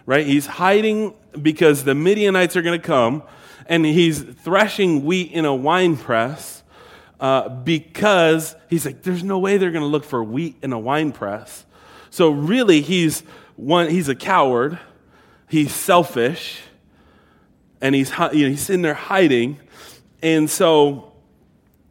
right? 0.05 0.25
He's 0.25 0.47
hiding 0.47 1.13
because 1.39 1.83
the 1.83 1.95
Midianites 1.95 2.55
are 2.55 2.61
going 2.61 2.79
to 2.79 2.85
come, 2.85 3.21
and 3.67 3.85
he's 3.85 4.21
threshing 4.21 5.05
wheat 5.05 5.31
in 5.31 5.45
a 5.45 5.53
wine 5.53 5.95
press 5.95 6.63
uh, 7.19 7.49
because 7.49 8.55
he's 8.69 8.85
like, 8.85 9.03
there's 9.03 9.23
no 9.23 9.39
way 9.39 9.57
they're 9.57 9.71
going 9.71 9.83
to 9.83 9.87
look 9.87 10.05
for 10.05 10.23
wheat 10.23 10.55
in 10.61 10.73
a 10.73 10.79
wine 10.79 11.11
press. 11.11 11.65
So 12.09 12.29
really, 12.29 12.81
he's 12.81 13.21
one. 13.55 13.89
He's 13.89 14.09
a 14.09 14.15
coward. 14.15 14.79
He's 15.47 15.73
selfish, 15.73 16.61
and 17.81 17.93
he's 17.95 18.11
you 18.33 18.45
know, 18.45 18.49
he's 18.49 18.61
sitting 18.61 18.81
there 18.81 18.93
hiding. 18.93 19.59
And 20.21 20.49
so, 20.49 21.13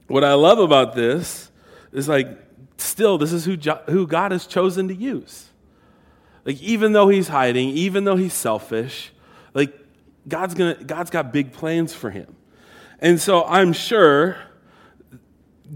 what 0.09 0.25
I 0.25 0.35
love 0.35 0.59
about 0.59 0.95
this 0.95 1.51
is 1.93 2.09
like, 2.09 2.29
still, 2.79 3.19
this 3.19 3.33
is 3.33 3.45
who 3.45 3.57
who 3.89 4.07
God 4.07 4.33
has 4.33 4.47
chosen 4.47 4.89
to 4.89 4.95
use. 4.95 5.51
Like, 6.45 6.61
even 6.61 6.93
though 6.93 7.09
he's 7.09 7.29
hiding, 7.29 7.71
even 7.71 8.05
though 8.05 8.17
he's 8.17 8.35
selfish, 8.35 9.13
like 9.55 9.73
God's 10.29 10.55
gonna 10.55 10.75
God's 10.75 11.11
got 11.11 11.33
big 11.33 11.53
plans 11.53 11.95
for 11.95 12.11
him. 12.11 12.35
And 12.99 13.21
so 13.21 13.45
I'm 13.45 13.73
sure 13.73 14.37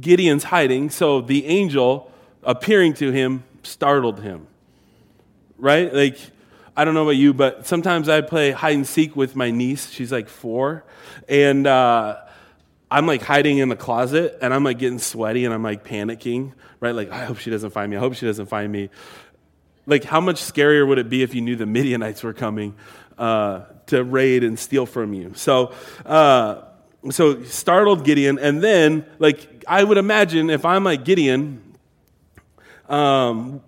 Gideon's 0.00 0.44
hiding, 0.44 0.90
so 0.90 1.20
the 1.20 1.46
angel 1.46 2.10
appearing 2.42 2.94
to 2.94 3.10
him 3.10 3.44
startled 3.62 4.20
him. 4.20 4.46
Right? 5.58 5.92
Like, 5.92 6.18
I 6.78 6.84
don't 6.84 6.94
know 6.94 7.02
about 7.02 7.16
you, 7.16 7.34
but 7.34 7.66
sometimes 7.66 8.08
I 8.08 8.20
play 8.20 8.52
hide 8.52 8.76
and 8.76 8.86
seek 8.86 9.16
with 9.16 9.34
my 9.34 9.50
niece. 9.50 9.90
She's 9.90 10.12
like 10.12 10.28
four. 10.28 10.84
And 11.28 11.66
uh, 11.66 12.20
I'm 12.88 13.04
like 13.04 13.20
hiding 13.20 13.58
in 13.58 13.68
the 13.68 13.74
closet 13.74 14.38
and 14.40 14.54
I'm 14.54 14.62
like 14.62 14.78
getting 14.78 15.00
sweaty 15.00 15.44
and 15.44 15.52
I'm 15.52 15.64
like 15.64 15.82
panicking, 15.82 16.52
right? 16.78 16.94
Like, 16.94 17.10
I 17.10 17.24
hope 17.24 17.38
she 17.38 17.50
doesn't 17.50 17.70
find 17.70 17.90
me. 17.90 17.96
I 17.96 18.00
hope 18.00 18.14
she 18.14 18.26
doesn't 18.26 18.46
find 18.46 18.70
me. 18.70 18.90
Like, 19.86 20.04
how 20.04 20.20
much 20.20 20.36
scarier 20.36 20.86
would 20.86 20.98
it 20.98 21.08
be 21.08 21.24
if 21.24 21.34
you 21.34 21.40
knew 21.40 21.56
the 21.56 21.66
Midianites 21.66 22.22
were 22.22 22.32
coming 22.32 22.76
uh, 23.18 23.64
to 23.86 24.04
raid 24.04 24.44
and 24.44 24.56
steal 24.56 24.86
from 24.86 25.12
you? 25.14 25.32
So, 25.34 25.74
uh, 26.06 26.62
so 27.10 27.42
startled 27.42 28.04
Gideon, 28.04 28.38
and 28.38 28.62
then 28.62 29.04
like 29.18 29.64
I 29.66 29.82
would 29.82 29.98
imagine 29.98 30.48
if 30.48 30.64
I'm 30.64 30.84
like 30.84 31.04
Gideon, 31.04 31.74
um, 32.88 33.62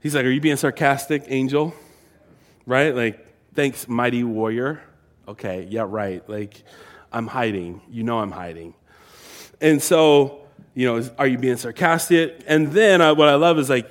he's 0.00 0.14
like, 0.14 0.24
"Are 0.24 0.30
you 0.30 0.40
being 0.40 0.56
sarcastic, 0.56 1.24
angel?" 1.26 1.74
Right? 2.66 2.94
Like, 2.94 3.26
thanks, 3.54 3.88
mighty 3.88 4.24
warrior. 4.24 4.82
Okay, 5.26 5.66
yeah, 5.70 5.84
right. 5.86 6.26
Like, 6.28 6.62
I'm 7.12 7.26
hiding. 7.26 7.80
You 7.90 8.02
know, 8.02 8.18
I'm 8.18 8.30
hiding. 8.30 8.74
And 9.60 9.82
so, 9.82 10.42
you 10.74 10.86
know, 10.86 11.08
are 11.18 11.26
you 11.26 11.38
being 11.38 11.56
sarcastic? 11.56 12.42
And 12.46 12.72
then 12.72 13.00
uh, 13.00 13.14
what 13.14 13.28
I 13.28 13.34
love 13.34 13.58
is 13.58 13.68
like 13.70 13.88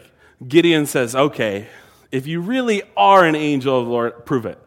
Gideon 0.48 0.86
says, 0.86 1.16
"Okay, 1.16 1.68
if 2.12 2.28
you 2.28 2.42
really 2.42 2.82
are 2.98 3.26
an 3.26 3.36
angel 3.36 3.80
of 3.80 3.86
the 3.86 3.92
Lord, 3.92 4.26
prove 4.26 4.46
it." 4.46 4.60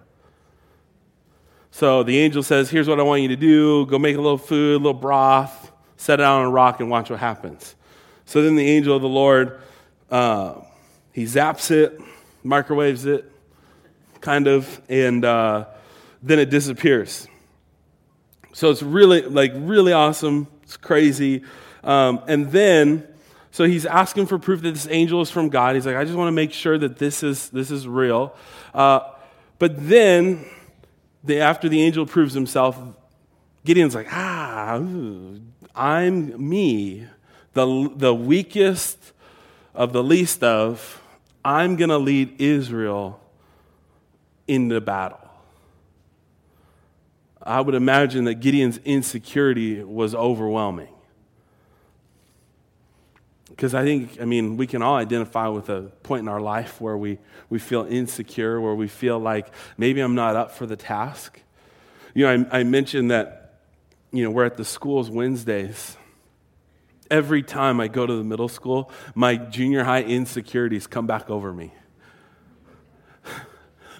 So 1.74 2.04
the 2.04 2.20
angel 2.20 2.44
says, 2.44 2.70
Here's 2.70 2.86
what 2.86 3.00
I 3.00 3.02
want 3.02 3.22
you 3.22 3.28
to 3.30 3.36
do 3.36 3.84
go 3.86 3.98
make 3.98 4.14
a 4.14 4.20
little 4.20 4.38
food, 4.38 4.76
a 4.76 4.78
little 4.78 4.94
broth, 4.94 5.72
set 5.96 6.20
it 6.20 6.22
on 6.24 6.44
a 6.44 6.48
rock, 6.48 6.78
and 6.78 6.88
watch 6.88 7.10
what 7.10 7.18
happens. 7.18 7.74
So 8.26 8.42
then 8.42 8.54
the 8.54 8.64
angel 8.64 8.94
of 8.94 9.02
the 9.02 9.08
Lord, 9.08 9.60
uh, 10.08 10.60
he 11.10 11.24
zaps 11.24 11.72
it, 11.72 12.00
microwaves 12.44 13.06
it, 13.06 13.28
kind 14.24 14.46
of, 14.48 14.80
and 14.88 15.24
uh, 15.24 15.66
then 16.22 16.38
it 16.38 16.48
disappears. 16.48 17.28
So 18.52 18.70
it's 18.70 18.82
really, 18.82 19.20
like, 19.20 19.52
really 19.54 19.92
awesome. 19.92 20.48
It's 20.62 20.78
crazy. 20.78 21.42
Um, 21.84 22.22
and 22.26 22.50
then, 22.50 23.06
so 23.50 23.64
he's 23.64 23.84
asking 23.84 24.26
for 24.26 24.38
proof 24.38 24.62
that 24.62 24.72
this 24.72 24.88
angel 24.88 25.20
is 25.20 25.30
from 25.30 25.50
God. 25.50 25.74
He's 25.74 25.84
like, 25.84 25.96
I 25.96 26.04
just 26.04 26.16
want 26.16 26.28
to 26.28 26.32
make 26.32 26.52
sure 26.52 26.78
that 26.78 26.98
this 26.98 27.22
is, 27.22 27.50
this 27.50 27.70
is 27.70 27.86
real. 27.86 28.34
Uh, 28.72 29.00
but 29.58 29.72
then 29.88 30.46
the, 31.22 31.40
after 31.40 31.68
the 31.68 31.82
angel 31.82 32.06
proves 32.06 32.32
himself, 32.32 32.78
Gideon's 33.66 33.94
like, 33.94 34.08
ah, 34.10 34.80
I'm 35.74 36.48
me, 36.48 37.06
the, 37.52 37.92
the 37.94 38.14
weakest 38.14 39.12
of 39.74 39.92
the 39.92 40.02
least 40.02 40.42
of. 40.42 41.02
I'm 41.44 41.76
going 41.76 41.90
to 41.90 41.98
lead 41.98 42.40
Israel 42.40 43.20
into 44.46 44.80
battle. 44.80 45.20
I 47.42 47.60
would 47.60 47.74
imagine 47.74 48.24
that 48.24 48.36
Gideon's 48.36 48.78
insecurity 48.78 49.82
was 49.82 50.14
overwhelming. 50.14 50.88
Because 53.50 53.74
I 53.74 53.84
think, 53.84 54.20
I 54.20 54.24
mean, 54.24 54.56
we 54.56 54.66
can 54.66 54.82
all 54.82 54.96
identify 54.96 55.46
with 55.48 55.68
a 55.68 55.82
point 56.02 56.22
in 56.22 56.28
our 56.28 56.40
life 56.40 56.80
where 56.80 56.96
we, 56.96 57.18
we 57.50 57.58
feel 57.58 57.86
insecure, 57.88 58.60
where 58.60 58.74
we 58.74 58.88
feel 58.88 59.18
like 59.18 59.46
maybe 59.76 60.00
I'm 60.00 60.14
not 60.14 60.34
up 60.34 60.52
for 60.52 60.66
the 60.66 60.76
task. 60.76 61.40
You 62.14 62.24
know, 62.24 62.46
I, 62.50 62.60
I 62.60 62.62
mentioned 62.64 63.10
that, 63.10 63.60
you 64.10 64.24
know, 64.24 64.30
we're 64.30 64.44
at 64.44 64.56
the 64.56 64.64
schools 64.64 65.10
Wednesdays. 65.10 65.96
Every 67.10 67.42
time 67.42 67.78
I 67.80 67.88
go 67.88 68.06
to 68.06 68.16
the 68.16 68.24
middle 68.24 68.48
school, 68.48 68.90
my 69.14 69.36
junior 69.36 69.84
high 69.84 70.02
insecurities 70.02 70.86
come 70.86 71.06
back 71.06 71.30
over 71.30 71.52
me. 71.52 71.72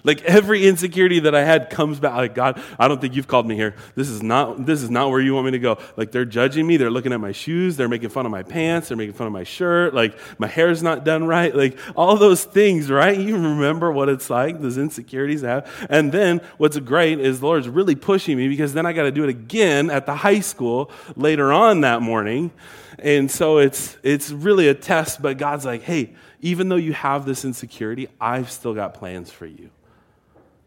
Like 0.05 0.21
every 0.21 0.67
insecurity 0.67 1.19
that 1.21 1.33
I 1.33 1.43
had 1.43 1.71
comes 1.71 1.99
back. 1.99 2.13
Like, 2.13 2.35
God, 2.35 2.61
I 2.77 2.87
don't 2.87 3.01
think 3.01 3.15
you've 3.15 3.27
called 3.27 3.47
me 3.47 3.55
here. 3.55 3.75
This 3.95 4.07
is 4.07 4.21
not, 4.21 4.65
this 4.65 4.83
is 4.83 4.89
not 4.91 5.09
where 5.09 5.19
you 5.19 5.33
want 5.33 5.45
me 5.45 5.51
to 5.51 5.59
go. 5.59 5.79
Like 5.97 6.11
they're 6.11 6.25
judging 6.25 6.67
me. 6.67 6.77
They're 6.77 6.91
looking 6.91 7.11
at 7.11 7.19
my 7.19 7.31
shoes. 7.31 7.75
They're 7.75 7.89
making 7.89 8.09
fun 8.09 8.25
of 8.25 8.31
my 8.31 8.43
pants. 8.43 8.87
They're 8.87 8.97
making 8.97 9.15
fun 9.15 9.25
of 9.25 9.33
my 9.33 9.43
shirt. 9.43 9.95
Like 9.95 10.17
my 10.39 10.47
hair's 10.47 10.83
not 10.83 11.03
done 11.03 11.25
right. 11.25 11.55
Like 11.55 11.79
all 11.95 12.17
those 12.17 12.43
things, 12.43 12.91
right? 12.91 13.19
You 13.19 13.33
remember 13.35 13.91
what 13.91 14.07
it's 14.07 14.29
like, 14.29 14.61
those 14.61 14.77
insecurities 14.77 15.43
I 15.43 15.49
have. 15.49 15.87
And 15.89 16.11
then 16.11 16.41
what's 16.57 16.77
great 16.77 17.19
is 17.19 17.39
the 17.39 17.47
Lord's 17.47 17.67
really 17.67 17.95
pushing 17.95 18.37
me 18.37 18.47
because 18.47 18.73
then 18.73 18.85
I 18.85 18.93
got 18.93 19.03
to 19.03 19.11
do 19.11 19.23
it 19.23 19.29
again 19.29 19.89
at 19.89 20.05
the 20.05 20.13
high 20.15 20.39
school 20.39 20.91
later 21.15 21.51
on 21.51 21.81
that 21.81 22.03
morning. 22.03 22.51
And 22.99 23.29
so 23.29 23.57
it's, 23.57 23.97
it's 24.03 24.29
really 24.29 24.67
a 24.67 24.75
test, 24.75 25.21
but 25.21 25.37
God's 25.37 25.65
like, 25.65 25.81
hey, 25.81 26.13
even 26.41 26.69
though 26.69 26.75
you 26.75 26.93
have 26.93 27.25
this 27.25 27.43
insecurity, 27.43 28.07
I've 28.21 28.51
still 28.51 28.75
got 28.75 28.93
plans 28.93 29.31
for 29.31 29.47
you. 29.47 29.71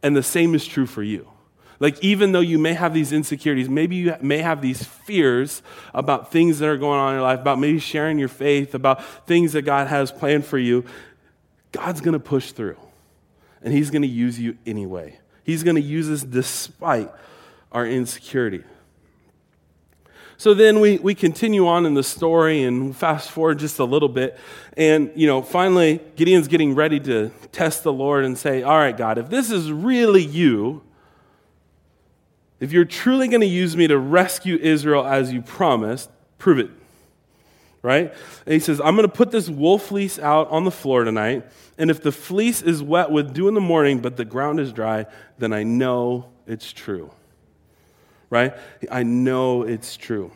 And 0.03 0.17
the 0.17 0.23
same 0.23 0.55
is 0.55 0.67
true 0.67 0.87
for 0.87 1.03
you. 1.03 1.29
Like, 1.81 2.03
even 2.03 2.33
though 2.33 2.41
you 2.41 2.59
may 2.59 2.75
have 2.75 2.93
these 2.93 3.13
insecurities, 3.13 3.69
maybe 3.69 3.97
you 3.97 4.17
may 4.21 4.39
have 4.39 4.61
these 4.61 4.83
fears 4.83 5.63
about 5.95 6.33
things 6.33 6.59
that 6.59 6.69
are 6.69 6.77
going 6.77 6.99
on 6.99 7.11
in 7.11 7.15
your 7.17 7.23
life, 7.23 7.41
about 7.41 7.61
maybe 7.61 7.79
sharing 7.79 8.19
your 8.19 8.29
faith, 8.29 8.75
about 8.75 9.05
things 9.27 9.53
that 9.53 9.63
God 9.63 9.87
has 9.87 10.11
planned 10.11 10.45
for 10.45 10.59
you, 10.59 10.85
God's 11.71 12.01
going 12.01 12.15
to 12.15 12.21
push 12.21 12.51
through. 12.51 12.77
And 13.63 13.73
He's 13.73 13.91
going 13.91 14.03
to 14.03 14.09
use 14.09 14.41
you 14.41 14.57
anyway. 14.67 15.19
He's 15.45 15.63
going 15.63 15.77
to 15.77 15.83
use 15.83 16.11
us 16.11 16.23
despite 16.23 17.11
our 17.71 17.87
insecurity. 17.87 18.65
So 20.41 20.55
then 20.55 20.79
we, 20.79 20.99
we 20.99 21.17
continue 21.17 21.67
on 21.67 21.85
in 21.85 21.95
the 21.95 22.05
story 22.05 22.63
and 22.63 22.97
fast 22.97 23.33
forward 23.33 23.59
just 23.59 23.81
a 23.81 23.85
little 23.85 24.09
bit. 24.09 24.39
And, 24.77 25.11
you 25.17 25.27
know, 25.27 25.43
finally, 25.43 26.01
Gideon's 26.15 26.47
getting 26.47 26.77
ready 26.77 27.01
to 27.01 27.31
test 27.51 27.83
the 27.83 27.93
Lord 27.93 28.25
and 28.25 28.39
say, 28.39 28.63
All 28.63 28.79
right, 28.79 28.97
God, 28.97 29.19
if 29.19 29.29
this 29.31 29.51
is 29.51 29.73
really 29.73 30.25
you, 30.25 30.83
if 32.61 32.71
you're 32.71 32.85
truly 32.85 33.27
going 33.27 33.41
to 33.41 33.49
use 33.49 33.77
me 33.77 33.89
to 33.89 33.99
rescue 33.99 34.57
Israel 34.57 35.05
as 35.05 35.33
you 35.33 35.43
promised, 35.43 36.09
prove 36.39 36.61
it. 36.61 36.71
Right? 37.83 38.15
And 38.47 38.53
he 38.53 38.61
says, 38.61 38.81
I'm 38.81 38.95
going 38.95 39.09
to 39.09 39.15
put 39.15 39.33
this 39.33 39.49
wool 39.49 39.79
fleece 39.79 40.21
out 40.21 40.49
on 40.51 40.63
the 40.63 40.71
floor 40.71 41.03
tonight. 41.03 41.47
And 41.79 41.91
if 41.91 42.01
the 42.01 42.13
fleece 42.13 42.63
is 42.63 42.81
wet 42.81 43.11
with 43.11 43.35
dew 43.35 43.49
in 43.49 43.55
the 43.55 43.61
morning, 43.61 43.99
but 43.99 44.17
the 44.17 44.25
ground 44.25 44.61
is 44.61 44.73
dry, 44.73 45.07
then 45.39 45.53
I 45.53 45.65
know 45.65 46.29
it's 46.47 46.73
true 46.73 47.11
right? 48.31 48.55
I 48.91 49.03
know 49.03 49.63
it's 49.63 49.97
true. 49.97 50.31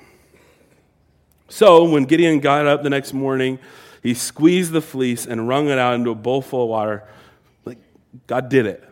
So 1.48 1.84
when 1.84 2.04
Gideon 2.04 2.40
got 2.40 2.66
up 2.66 2.82
the 2.82 2.90
next 2.90 3.12
morning, 3.12 3.58
he 4.02 4.14
squeezed 4.14 4.72
the 4.72 4.80
fleece 4.80 5.26
and 5.26 5.46
wrung 5.46 5.68
it 5.68 5.78
out 5.78 5.94
into 5.94 6.10
a 6.10 6.14
bowl 6.14 6.42
full 6.42 6.64
of 6.64 6.70
water. 6.70 7.04
Like, 7.64 7.78
God 8.26 8.48
did 8.48 8.66
it. 8.66 8.82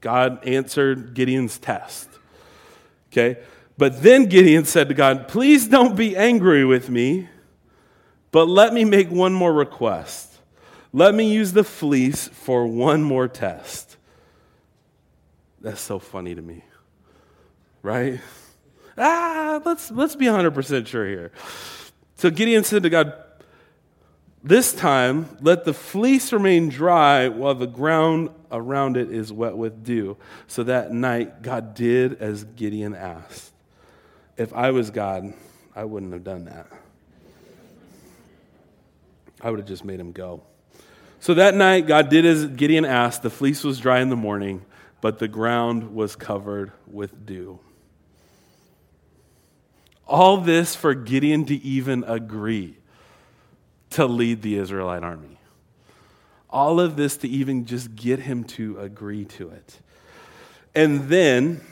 God 0.00 0.46
answered 0.46 1.14
Gideon's 1.14 1.58
test. 1.58 2.08
Okay? 3.10 3.40
But 3.76 4.02
then 4.02 4.26
Gideon 4.26 4.64
said 4.64 4.88
to 4.88 4.94
God, 4.94 5.28
Please 5.28 5.66
don't 5.66 5.96
be 5.96 6.16
angry 6.16 6.64
with 6.64 6.88
me, 6.88 7.28
but 8.30 8.48
let 8.48 8.72
me 8.72 8.84
make 8.84 9.10
one 9.10 9.32
more 9.32 9.52
request. 9.52 10.38
Let 10.92 11.14
me 11.14 11.32
use 11.32 11.52
the 11.52 11.64
fleece 11.64 12.28
for 12.28 12.66
one 12.66 13.02
more 13.02 13.26
test. 13.28 13.96
That's 15.60 15.80
so 15.80 15.98
funny 15.98 16.34
to 16.34 16.42
me. 16.42 16.64
Right? 17.82 18.20
Ah, 18.96 19.60
let's, 19.64 19.90
let's 19.90 20.16
be 20.16 20.26
100% 20.26 20.86
sure 20.86 21.06
here. 21.06 21.32
So 22.16 22.30
Gideon 22.30 22.64
said 22.64 22.84
to 22.84 22.90
God, 22.90 23.14
This 24.44 24.72
time, 24.72 25.36
let 25.40 25.64
the 25.64 25.74
fleece 25.74 26.32
remain 26.32 26.68
dry 26.68 27.28
while 27.28 27.54
the 27.54 27.66
ground 27.66 28.30
around 28.50 28.96
it 28.96 29.10
is 29.10 29.32
wet 29.32 29.56
with 29.56 29.82
dew. 29.82 30.16
So 30.46 30.62
that 30.64 30.92
night, 30.92 31.42
God 31.42 31.74
did 31.74 32.20
as 32.20 32.44
Gideon 32.44 32.94
asked. 32.94 33.52
If 34.36 34.52
I 34.52 34.70
was 34.70 34.90
God, 34.90 35.32
I 35.74 35.84
wouldn't 35.84 36.12
have 36.12 36.24
done 36.24 36.44
that. 36.44 36.68
I 39.40 39.50
would 39.50 39.58
have 39.58 39.68
just 39.68 39.84
made 39.84 39.98
him 39.98 40.12
go. 40.12 40.42
So 41.18 41.34
that 41.34 41.54
night, 41.54 41.86
God 41.86 42.08
did 42.08 42.26
as 42.26 42.46
Gideon 42.46 42.84
asked. 42.84 43.22
The 43.22 43.30
fleece 43.30 43.64
was 43.64 43.80
dry 43.80 44.00
in 44.00 44.08
the 44.08 44.16
morning, 44.16 44.64
but 45.00 45.18
the 45.18 45.28
ground 45.28 45.94
was 45.94 46.14
covered 46.14 46.72
with 46.86 47.26
dew. 47.26 47.58
All 50.12 50.36
this 50.36 50.76
for 50.76 50.92
Gideon 50.92 51.46
to 51.46 51.54
even 51.54 52.04
agree 52.04 52.76
to 53.92 54.04
lead 54.04 54.42
the 54.42 54.58
Israelite 54.58 55.02
army. 55.02 55.38
All 56.50 56.80
of 56.80 56.96
this 56.96 57.16
to 57.16 57.28
even 57.28 57.64
just 57.64 57.96
get 57.96 58.18
him 58.18 58.44
to 58.44 58.78
agree 58.78 59.24
to 59.24 59.48
it. 59.48 59.78
And 60.74 61.08
then, 61.08 61.62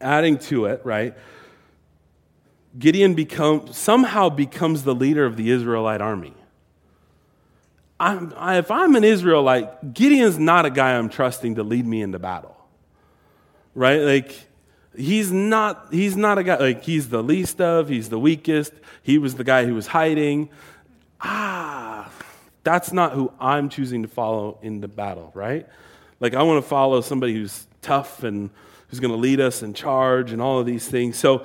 adding 0.00 0.38
to 0.38 0.66
it, 0.66 0.80
right, 0.84 1.14
Gideon 2.78 3.14
become, 3.14 3.72
somehow 3.72 4.28
becomes 4.28 4.84
the 4.84 4.94
leader 4.94 5.26
of 5.26 5.36
the 5.36 5.50
Israelite 5.50 6.00
army. 6.00 6.34
I'm, 7.98 8.32
I, 8.36 8.58
if 8.58 8.70
I'm 8.70 8.94
an 8.94 9.02
Israelite, 9.02 9.92
Gideon's 9.92 10.38
not 10.38 10.66
a 10.66 10.70
guy 10.70 10.96
I'm 10.96 11.08
trusting 11.08 11.56
to 11.56 11.64
lead 11.64 11.84
me 11.84 12.00
into 12.00 12.20
battle. 12.20 12.56
Right? 13.74 14.02
Like, 14.02 14.51
he's 14.96 15.32
not, 15.32 15.88
he's 15.90 16.16
not 16.16 16.38
a 16.38 16.44
guy, 16.44 16.56
like, 16.56 16.82
he's 16.82 17.08
the 17.08 17.22
least 17.22 17.60
of, 17.60 17.88
he's 17.88 18.08
the 18.08 18.18
weakest, 18.18 18.72
he 19.02 19.18
was 19.18 19.34
the 19.34 19.44
guy 19.44 19.64
who 19.64 19.74
was 19.74 19.88
hiding. 19.88 20.48
Ah, 21.20 22.10
that's 22.64 22.92
not 22.92 23.12
who 23.12 23.32
I'm 23.40 23.68
choosing 23.68 24.02
to 24.02 24.08
follow 24.08 24.58
in 24.62 24.80
the 24.80 24.88
battle, 24.88 25.30
right? 25.34 25.66
Like, 26.20 26.34
I 26.34 26.42
want 26.42 26.62
to 26.62 26.68
follow 26.68 27.00
somebody 27.00 27.34
who's 27.34 27.66
tough 27.80 28.22
and 28.22 28.50
who's 28.88 29.00
going 29.00 29.12
to 29.12 29.16
lead 29.16 29.40
us 29.40 29.62
in 29.62 29.74
charge 29.74 30.32
and 30.32 30.40
all 30.40 30.58
of 30.58 30.66
these 30.66 30.86
things. 30.88 31.18
So, 31.18 31.44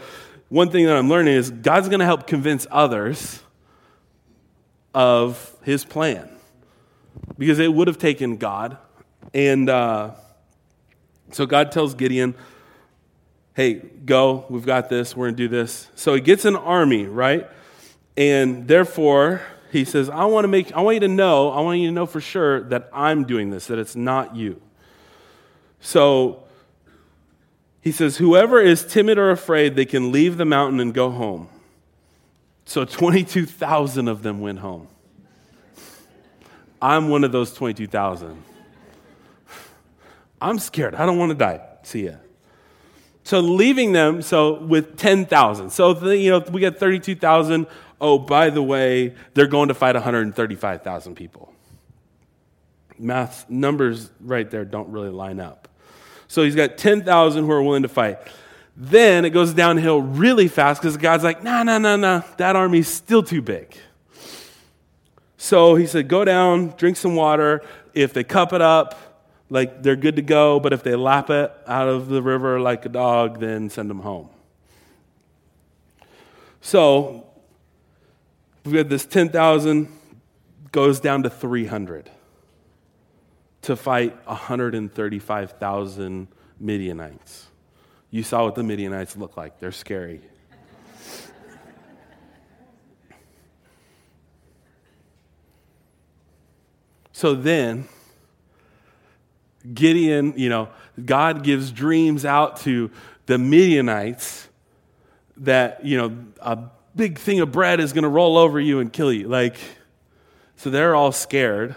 one 0.49 0.69
thing 0.69 0.85
that 0.85 0.95
I'm 0.95 1.09
learning 1.09 1.33
is 1.33 1.51
God's 1.51 1.89
going 1.89 1.99
to 1.99 2.05
help 2.05 2.25
convince 2.25 2.65
others 2.71 3.41
of 4.93 5.55
his 5.63 5.83
plan 5.83 6.29
because 7.37 7.59
it 7.59 7.73
would 7.73 7.87
have 7.87 7.97
taken 7.97 8.37
God. 8.37 8.77
And 9.33 9.69
uh, 9.69 10.11
so 11.31 11.45
God 11.45 11.71
tells 11.71 11.93
Gideon, 11.93 12.33
hey, 13.57 13.73
go, 13.73 14.45
we've 14.49 14.67
got 14.67 14.87
this, 14.87 15.15
we're 15.15 15.25
going 15.25 15.35
to 15.35 15.43
do 15.45 15.47
this. 15.47 15.87
So 15.95 16.13
he 16.13 16.21
gets 16.21 16.45
an 16.45 16.55
army, 16.55 17.07
right? 17.07 17.49
And 18.15 18.67
therefore, 18.67 19.41
he 19.71 19.83
says, 19.83 20.11
I 20.11 20.25
want 20.25 20.43
to 20.43 20.47
make, 20.47 20.71
I 20.73 20.81
want 20.81 20.93
you 20.93 20.99
to 20.99 21.07
know, 21.07 21.49
I 21.49 21.61
want 21.61 21.79
you 21.79 21.87
to 21.87 21.91
know 21.91 22.05
for 22.05 22.21
sure 22.21 22.61
that 22.65 22.87
I'm 22.93 23.23
doing 23.23 23.49
this, 23.49 23.65
that 23.65 23.79
it's 23.79 23.95
not 23.95 24.35
you. 24.35 24.61
So 25.79 26.43
he 27.81 27.91
says, 27.91 28.17
whoever 28.17 28.61
is 28.61 28.85
timid 28.85 29.17
or 29.17 29.31
afraid, 29.31 29.75
they 29.75 29.85
can 29.85 30.11
leave 30.11 30.37
the 30.37 30.45
mountain 30.45 30.79
and 30.79 30.93
go 30.93 31.09
home. 31.09 31.49
So 32.65 32.85
22,000 32.85 34.07
of 34.07 34.21
them 34.21 34.39
went 34.39 34.59
home. 34.59 34.87
I'm 36.79 37.09
one 37.09 37.23
of 37.23 37.31
those 37.31 37.55
22,000. 37.55 38.43
I'm 40.39 40.59
scared. 40.59 40.93
I 40.93 41.07
don't 41.07 41.17
want 41.17 41.31
to 41.31 41.35
die. 41.35 41.59
See 41.81 42.05
ya. 42.05 42.17
So 43.27 43.41
leaving 43.41 43.91
them, 43.91 44.21
so 44.21 44.53
with 44.53 44.95
10,000. 44.95 45.69
So, 45.69 45.91
the, 45.91 46.15
you 46.17 46.31
know, 46.31 46.39
we 46.49 46.61
got 46.61 46.77
32,000. 46.77 47.67
Oh, 47.99 48.17
by 48.17 48.49
the 48.49 48.63
way, 48.63 49.15
they're 49.33 49.47
going 49.47 49.67
to 49.67 49.73
fight 49.73 49.95
135,000 49.95 51.13
people. 51.13 51.53
Math 52.97 53.49
numbers 53.49 54.11
right 54.21 54.49
there 54.49 54.63
don't 54.63 54.87
really 54.87 55.09
line 55.09 55.41
up. 55.41 55.67
So 56.29 56.41
he's 56.41 56.55
got 56.55 56.77
10,000 56.77 57.43
who 57.43 57.51
are 57.51 57.61
willing 57.61 57.83
to 57.83 57.89
fight. 57.89 58.17
Then 58.77 59.25
it 59.25 59.31
goes 59.31 59.53
downhill 59.53 60.01
really 60.01 60.47
fast 60.47 60.81
because 60.81 60.95
God's 60.95 61.25
like, 61.25 61.43
nah, 61.43 61.63
nah, 61.63 61.79
nah, 61.79 61.97
nah, 61.97 62.21
that 62.37 62.55
army's 62.55 62.87
still 62.87 63.23
too 63.23 63.41
big. 63.41 63.75
So 65.35 65.75
he 65.75 65.85
said, 65.85 66.07
Go 66.07 66.23
down, 66.23 66.75
drink 66.77 66.95
some 66.95 67.15
water. 67.15 67.61
If 67.93 68.13
they 68.13 68.23
cup 68.23 68.53
it 68.53 68.61
up, 68.61 68.97
like 69.49 69.83
they're 69.83 69.95
good 69.95 70.17
to 70.17 70.21
go. 70.21 70.59
But 70.59 70.73
if 70.73 70.83
they 70.83 70.95
lap 70.95 71.29
it 71.29 71.53
out 71.65 71.87
of 71.87 72.09
the 72.09 72.21
river 72.21 72.59
like 72.59 72.85
a 72.85 72.89
dog, 72.89 73.39
then 73.39 73.69
send 73.69 73.89
them 73.89 73.99
home. 73.99 74.27
So 76.61 77.25
we 78.65 78.75
had 78.77 78.89
this 78.89 79.05
10,000 79.05 79.87
goes 80.71 80.99
down 80.99 81.23
to 81.23 81.29
300 81.29 82.11
to 83.63 83.75
fight 83.75 84.15
135,000 84.27 86.27
Midianites. 86.59 87.47
You 88.11 88.21
saw 88.23 88.43
what 88.45 88.55
the 88.55 88.63
Midianites 88.63 89.17
look 89.17 89.37
like. 89.37 89.59
They're 89.59 89.71
scary. 89.71 90.21
So 97.13 97.33
then, 97.33 97.87
Gideon, 99.77 100.33
you 100.35 100.49
know, 100.49 100.69
God 101.05 101.43
gives 101.43 101.71
dreams 101.71 102.25
out 102.25 102.57
to 102.61 102.89
the 103.27 103.37
Midianites 103.37 104.49
that, 105.37 105.85
you 105.85 105.97
know, 105.97 106.17
a 106.41 106.57
big 106.95 107.19
thing 107.19 107.41
of 107.41 107.51
bread 107.51 107.79
is 107.79 107.93
going 107.93 108.03
to 108.03 108.09
roll 108.09 108.37
over 108.37 108.59
you 108.59 108.79
and 108.79 108.91
kill 108.91 109.13
you. 109.13 109.27
Like, 109.27 109.55
so 110.55 110.71
they're 110.71 110.95
all 110.95 111.11
scared. 111.11 111.75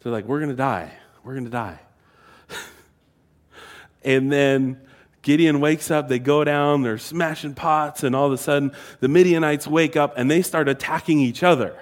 They're 0.00 0.10
like, 0.10 0.24
we're 0.24 0.40
going 0.40 0.50
to 0.50 0.56
die. 0.56 0.90
We're 1.22 1.34
going 1.34 1.44
to 1.44 1.50
die. 1.50 1.78
and 4.04 4.32
then 4.32 4.80
Gideon 5.22 5.60
wakes 5.60 5.88
up, 5.88 6.08
they 6.08 6.18
go 6.18 6.42
down, 6.42 6.82
they're 6.82 6.98
smashing 6.98 7.54
pots, 7.54 8.02
and 8.02 8.16
all 8.16 8.26
of 8.26 8.32
a 8.32 8.38
sudden 8.38 8.72
the 8.98 9.06
Midianites 9.08 9.68
wake 9.68 9.96
up 9.96 10.14
and 10.16 10.28
they 10.28 10.42
start 10.42 10.68
attacking 10.68 11.20
each 11.20 11.44
other. 11.44 11.78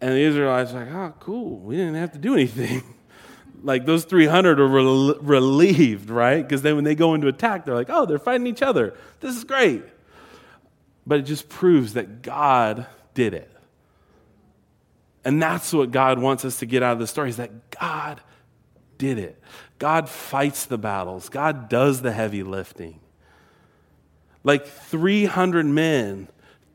And 0.00 0.10
the 0.10 0.22
Israelites 0.22 0.72
are 0.72 0.84
like, 0.84 0.92
oh, 0.92 1.14
cool. 1.20 1.58
We 1.58 1.76
didn't 1.76 1.94
have 1.94 2.10
to 2.12 2.18
do 2.18 2.34
anything. 2.34 2.82
like 3.62 3.86
those 3.86 4.04
300 4.04 4.60
are 4.60 4.66
rel- 4.66 5.14
relieved, 5.20 6.10
right? 6.10 6.42
Because 6.42 6.62
then 6.62 6.74
when 6.74 6.84
they 6.84 6.94
go 6.94 7.14
into 7.14 7.28
attack, 7.28 7.64
they're 7.64 7.74
like, 7.74 7.90
oh, 7.90 8.06
they're 8.06 8.18
fighting 8.18 8.46
each 8.46 8.62
other. 8.62 8.94
This 9.20 9.36
is 9.36 9.44
great. 9.44 9.82
But 11.06 11.20
it 11.20 11.22
just 11.22 11.48
proves 11.48 11.94
that 11.94 12.22
God 12.22 12.86
did 13.14 13.34
it. 13.34 13.50
And 15.24 15.40
that's 15.40 15.72
what 15.72 15.92
God 15.92 16.18
wants 16.18 16.44
us 16.44 16.58
to 16.58 16.66
get 16.66 16.82
out 16.82 16.94
of 16.94 16.98
the 16.98 17.06
story 17.06 17.30
is 17.30 17.36
that 17.36 17.70
God 17.70 18.20
did 18.98 19.18
it. 19.18 19.40
God 19.78 20.08
fights 20.08 20.66
the 20.66 20.78
battles. 20.78 21.28
God 21.28 21.68
does 21.68 22.02
the 22.02 22.10
heavy 22.12 22.42
lifting. 22.42 22.98
Like 24.44 24.66
300 24.66 25.66
men 25.66 26.26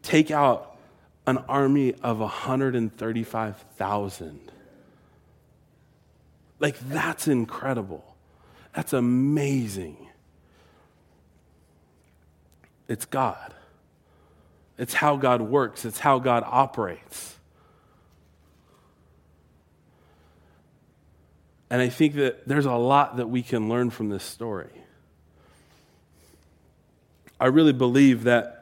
take 0.02 0.32
out 0.32 0.78
an 1.26 1.40
army 1.50 1.94
of 2.02 2.20
135,000. 2.20 4.52
Like, 6.60 6.78
that's 6.90 7.28
incredible. 7.28 8.16
That's 8.74 8.94
amazing. 8.94 9.98
It's 12.88 13.06
God. 13.06 13.54
It's 14.78 14.94
how 14.94 15.16
God 15.16 15.42
works, 15.42 15.86
it's 15.86 16.00
how 16.00 16.20
God 16.20 16.44
operates. 16.46 17.36
And 21.70 21.82
I 21.82 21.90
think 21.90 22.16
that 22.16 22.48
there's 22.48 22.66
a 22.66 22.74
lot 22.74 23.18
that 23.18 23.28
we 23.28 23.42
can 23.42 23.68
learn 23.68 23.90
from 23.90 24.10
this 24.10 24.24
story. 24.24 24.70
I 27.40 27.48
really 27.48 27.74
believe 27.74 28.24
that 28.24 28.57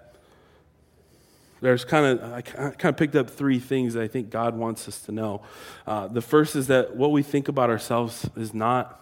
there's 1.65 1.84
kind 1.84 2.19
of 2.19 2.32
I 2.32 2.41
kind 2.41 2.86
of 2.86 2.95
picked 2.95 3.15
up 3.15 3.28
three 3.28 3.58
things 3.58 3.95
that 3.95 4.04
I 4.04 4.08
think 4.08 4.30
God 4.30 4.56
wants 4.56 4.88
us 4.88 5.01
to 5.01 5.12
know. 5.12 5.41
Uh, 5.88 6.08
the 6.08 6.21
first 6.21 6.56
is 6.56 6.67
that 6.67 6.95
what 6.95 7.12
we 7.12 7.23
think 7.23 7.47
about 7.47 7.71
ourselves 7.71 8.30
is 8.38 8.54
not 8.54 9.01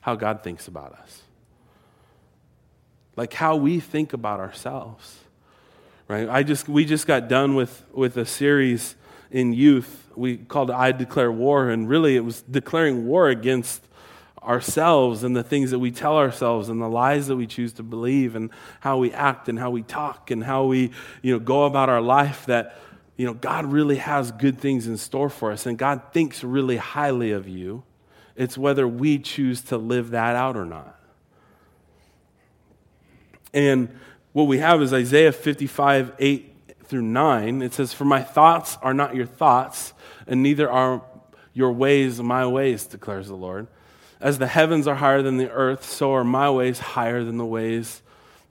how 0.00 0.16
God 0.16 0.42
thinks 0.42 0.66
about 0.66 0.92
us. 0.94 1.22
Like 3.14 3.32
how 3.34 3.54
we 3.54 3.78
think 3.78 4.12
about 4.12 4.40
ourselves, 4.40 5.18
right? 6.08 6.28
I 6.28 6.42
just 6.42 6.68
we 6.68 6.84
just 6.84 7.06
got 7.06 7.28
done 7.28 7.54
with 7.54 7.84
with 7.92 8.16
a 8.16 8.26
series 8.26 8.96
in 9.30 9.52
youth 9.52 10.10
we 10.16 10.36
called 10.36 10.72
"I 10.72 10.90
Declare 10.90 11.30
War," 11.30 11.70
and 11.70 11.88
really 11.88 12.16
it 12.16 12.24
was 12.24 12.42
declaring 12.42 13.06
war 13.06 13.28
against 13.28 13.84
ourselves 14.42 15.22
and 15.22 15.36
the 15.36 15.42
things 15.42 15.70
that 15.70 15.78
we 15.78 15.90
tell 15.90 16.16
ourselves 16.16 16.68
and 16.68 16.80
the 16.80 16.88
lies 16.88 17.26
that 17.26 17.36
we 17.36 17.46
choose 17.46 17.72
to 17.74 17.82
believe 17.82 18.34
and 18.34 18.50
how 18.80 18.96
we 18.96 19.12
act 19.12 19.48
and 19.48 19.58
how 19.58 19.70
we 19.70 19.82
talk 19.82 20.30
and 20.30 20.42
how 20.44 20.64
we 20.64 20.90
you 21.22 21.32
know 21.32 21.38
go 21.38 21.64
about 21.64 21.88
our 21.88 22.00
life 22.00 22.46
that 22.46 22.78
you 23.16 23.26
know 23.26 23.34
God 23.34 23.66
really 23.66 23.96
has 23.96 24.32
good 24.32 24.58
things 24.58 24.86
in 24.86 24.96
store 24.96 25.28
for 25.28 25.52
us 25.52 25.66
and 25.66 25.76
God 25.76 26.00
thinks 26.12 26.42
really 26.42 26.78
highly 26.78 27.32
of 27.32 27.48
you 27.48 27.82
It's 28.34 28.56
whether 28.56 28.88
we 28.88 29.18
choose 29.18 29.60
to 29.64 29.76
live 29.76 30.10
that 30.12 30.34
out 30.36 30.56
or 30.56 30.64
not. 30.64 30.98
And 33.52 33.98
what 34.32 34.44
we 34.44 34.58
have 34.58 34.80
is 34.80 34.92
Isaiah 34.92 35.32
55, 35.32 36.12
8 36.18 36.54
through 36.84 37.02
9. 37.02 37.62
It 37.62 37.74
says, 37.74 37.92
For 37.92 38.04
my 38.04 38.22
thoughts 38.22 38.78
are 38.80 38.94
not 38.94 39.14
your 39.14 39.26
thoughts, 39.26 39.92
and 40.26 40.42
neither 40.42 40.70
are 40.70 41.02
your 41.52 41.72
ways 41.72 42.20
my 42.20 42.46
ways, 42.46 42.86
declares 42.86 43.28
the 43.28 43.34
Lord. 43.34 43.66
As 44.20 44.38
the 44.38 44.46
heavens 44.46 44.86
are 44.86 44.96
higher 44.96 45.22
than 45.22 45.38
the 45.38 45.50
earth, 45.50 45.84
so 45.84 46.12
are 46.12 46.24
my 46.24 46.50
ways 46.50 46.78
higher 46.78 47.24
than 47.24 47.38
the 47.38 47.46
ways 47.46 48.02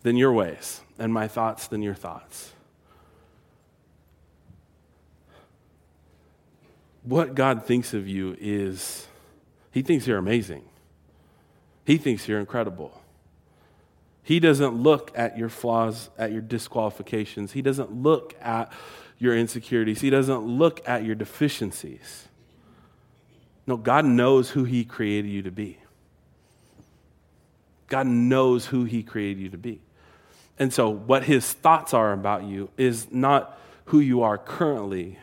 than 0.02 0.16
your 0.16 0.32
ways, 0.32 0.82
and 0.98 1.14
my 1.14 1.28
thoughts 1.28 1.68
than 1.68 1.82
your 1.82 1.94
thoughts. 1.94 2.54
What 7.04 7.36
God 7.36 7.66
thinks 7.66 7.94
of 7.94 8.08
you 8.08 8.38
is, 8.40 9.08
He 9.72 9.82
thinks 9.82 10.08
you're 10.08 10.18
amazing. 10.18 10.64
He 11.86 11.98
thinks 11.98 12.28
you're 12.28 12.40
incredible. 12.40 13.02
He 14.24 14.40
doesn't 14.40 14.76
look 14.76 15.12
at 15.16 15.38
your 15.38 15.50
flaws, 15.50 16.10
at 16.18 16.32
your 16.32 16.42
disqualifications. 16.42 17.54
He 17.54 17.64
doesn't 17.64 17.92
look 17.92 18.36
at 18.42 18.72
your 19.18 19.36
insecurities. 19.36 20.02
He 20.02 20.10
doesn't 20.10 20.42
look 20.42 20.88
at 20.88 21.04
your 21.04 21.16
deficiencies. 21.16 22.29
No, 23.70 23.78
God 23.78 24.04
knows 24.04 24.50
who 24.50 24.64
He 24.64 24.84
created 24.84 25.30
you 25.30 25.44
to 25.44 25.52
be. 25.52 25.78
God 27.86 28.08
knows 28.08 28.66
who 28.66 28.84
He 28.84 29.04
created 29.04 29.40
you 29.40 29.50
to 29.50 29.60
be. 29.60 29.80
And 30.58 30.74
so, 30.74 30.90
what 30.90 31.26
His 31.26 31.54
thoughts 31.54 31.94
are 31.94 32.12
about 32.12 32.46
you 32.46 32.72
is 32.78 33.12
not 33.12 33.60
who 33.86 34.00
you 34.00 34.24
are 34.24 34.40
currently, 34.40 35.20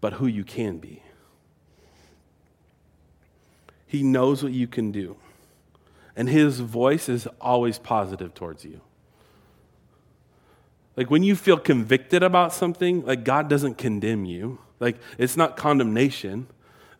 but 0.00 0.12
who 0.12 0.28
you 0.28 0.44
can 0.44 0.78
be. 0.78 1.02
He 3.88 4.04
knows 4.04 4.44
what 4.44 4.52
you 4.52 4.68
can 4.68 4.92
do. 4.92 5.16
And 6.14 6.28
His 6.28 6.60
voice 6.60 7.08
is 7.08 7.26
always 7.40 7.80
positive 7.80 8.34
towards 8.34 8.64
you. 8.64 8.82
Like 10.96 11.10
when 11.10 11.24
you 11.24 11.34
feel 11.34 11.58
convicted 11.58 12.22
about 12.22 12.52
something, 12.52 13.04
like 13.04 13.24
God 13.24 13.48
doesn't 13.48 13.78
condemn 13.78 14.24
you. 14.24 14.60
Like 14.78 14.96
it's 15.18 15.36
not 15.36 15.56
condemnation. 15.56 16.46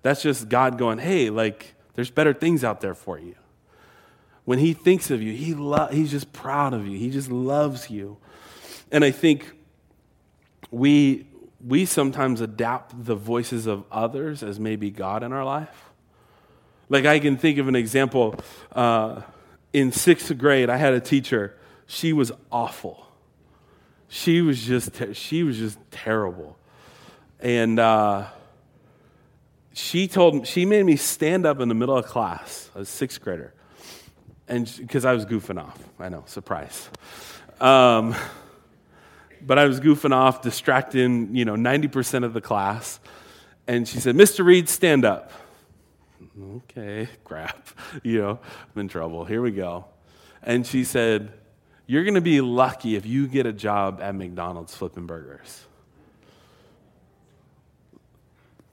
That's 0.04 0.20
just 0.20 0.50
God 0.50 0.76
going, 0.76 0.98
hey, 0.98 1.30
like, 1.30 1.74
there's 1.94 2.10
better 2.10 2.34
things 2.34 2.62
out 2.62 2.82
there 2.82 2.92
for 2.92 3.18
you. 3.18 3.36
When 4.44 4.58
He 4.58 4.74
thinks 4.74 5.10
of 5.10 5.22
you, 5.22 5.32
he 5.32 5.54
lo- 5.54 5.88
He's 5.90 6.10
just 6.10 6.30
proud 6.30 6.74
of 6.74 6.86
you. 6.86 6.98
He 6.98 7.08
just 7.08 7.30
loves 7.30 7.88
you. 7.88 8.18
And 8.92 9.02
I 9.02 9.10
think 9.10 9.50
we, 10.70 11.26
we 11.66 11.86
sometimes 11.86 12.42
adapt 12.42 13.06
the 13.06 13.14
voices 13.14 13.66
of 13.66 13.84
others 13.90 14.42
as 14.42 14.60
maybe 14.60 14.90
God 14.90 15.22
in 15.22 15.32
our 15.32 15.42
life. 15.42 15.90
Like, 16.90 17.06
I 17.06 17.18
can 17.18 17.38
think 17.38 17.56
of 17.56 17.66
an 17.66 17.74
example. 17.74 18.34
Uh, 18.72 19.22
in 19.72 19.90
sixth 19.90 20.36
grade, 20.36 20.68
I 20.68 20.76
had 20.76 20.92
a 20.92 21.00
teacher. 21.00 21.56
She 21.86 22.12
was 22.12 22.30
awful. 22.52 23.06
She 24.08 24.42
was 24.42 24.62
just, 24.62 24.92
ter- 24.92 25.14
she 25.14 25.44
was 25.44 25.56
just 25.56 25.78
terrible. 25.90 26.58
And, 27.40 27.78
uh, 27.78 28.26
she 29.74 30.06
told 30.06 30.46
she 30.46 30.64
made 30.64 30.86
me 30.86 30.96
stand 30.96 31.44
up 31.44 31.60
in 31.60 31.68
the 31.68 31.74
middle 31.74 31.96
of 31.96 32.06
class. 32.06 32.70
I 32.74 32.78
was 32.78 32.88
sixth 32.88 33.20
grader, 33.20 33.52
and 34.48 34.72
because 34.78 35.04
I 35.04 35.12
was 35.12 35.26
goofing 35.26 35.60
off. 35.60 35.78
I 35.98 36.08
know, 36.08 36.22
surprise. 36.26 36.88
Um, 37.60 38.14
but 39.42 39.58
I 39.58 39.66
was 39.66 39.80
goofing 39.80 40.12
off, 40.12 40.42
distracting, 40.42 41.34
you 41.34 41.44
know, 41.44 41.56
ninety 41.56 41.88
percent 41.88 42.24
of 42.24 42.32
the 42.32 42.40
class. 42.40 43.00
And 43.66 43.88
she 43.88 43.98
said, 43.98 44.14
"Mr. 44.14 44.44
Reed, 44.44 44.68
stand 44.68 45.04
up." 45.04 45.32
Okay, 46.40 47.08
crap. 47.24 47.68
You 48.04 48.20
know, 48.20 48.38
I'm 48.74 48.80
in 48.80 48.88
trouble. 48.88 49.24
Here 49.24 49.42
we 49.42 49.50
go. 49.50 49.86
And 50.40 50.64
she 50.64 50.84
said, 50.84 51.32
"You're 51.86 52.04
going 52.04 52.14
to 52.14 52.20
be 52.20 52.40
lucky 52.40 52.94
if 52.94 53.06
you 53.06 53.26
get 53.26 53.44
a 53.44 53.52
job 53.52 54.00
at 54.00 54.14
McDonald's 54.14 54.74
flipping 54.76 55.06
burgers." 55.06 55.64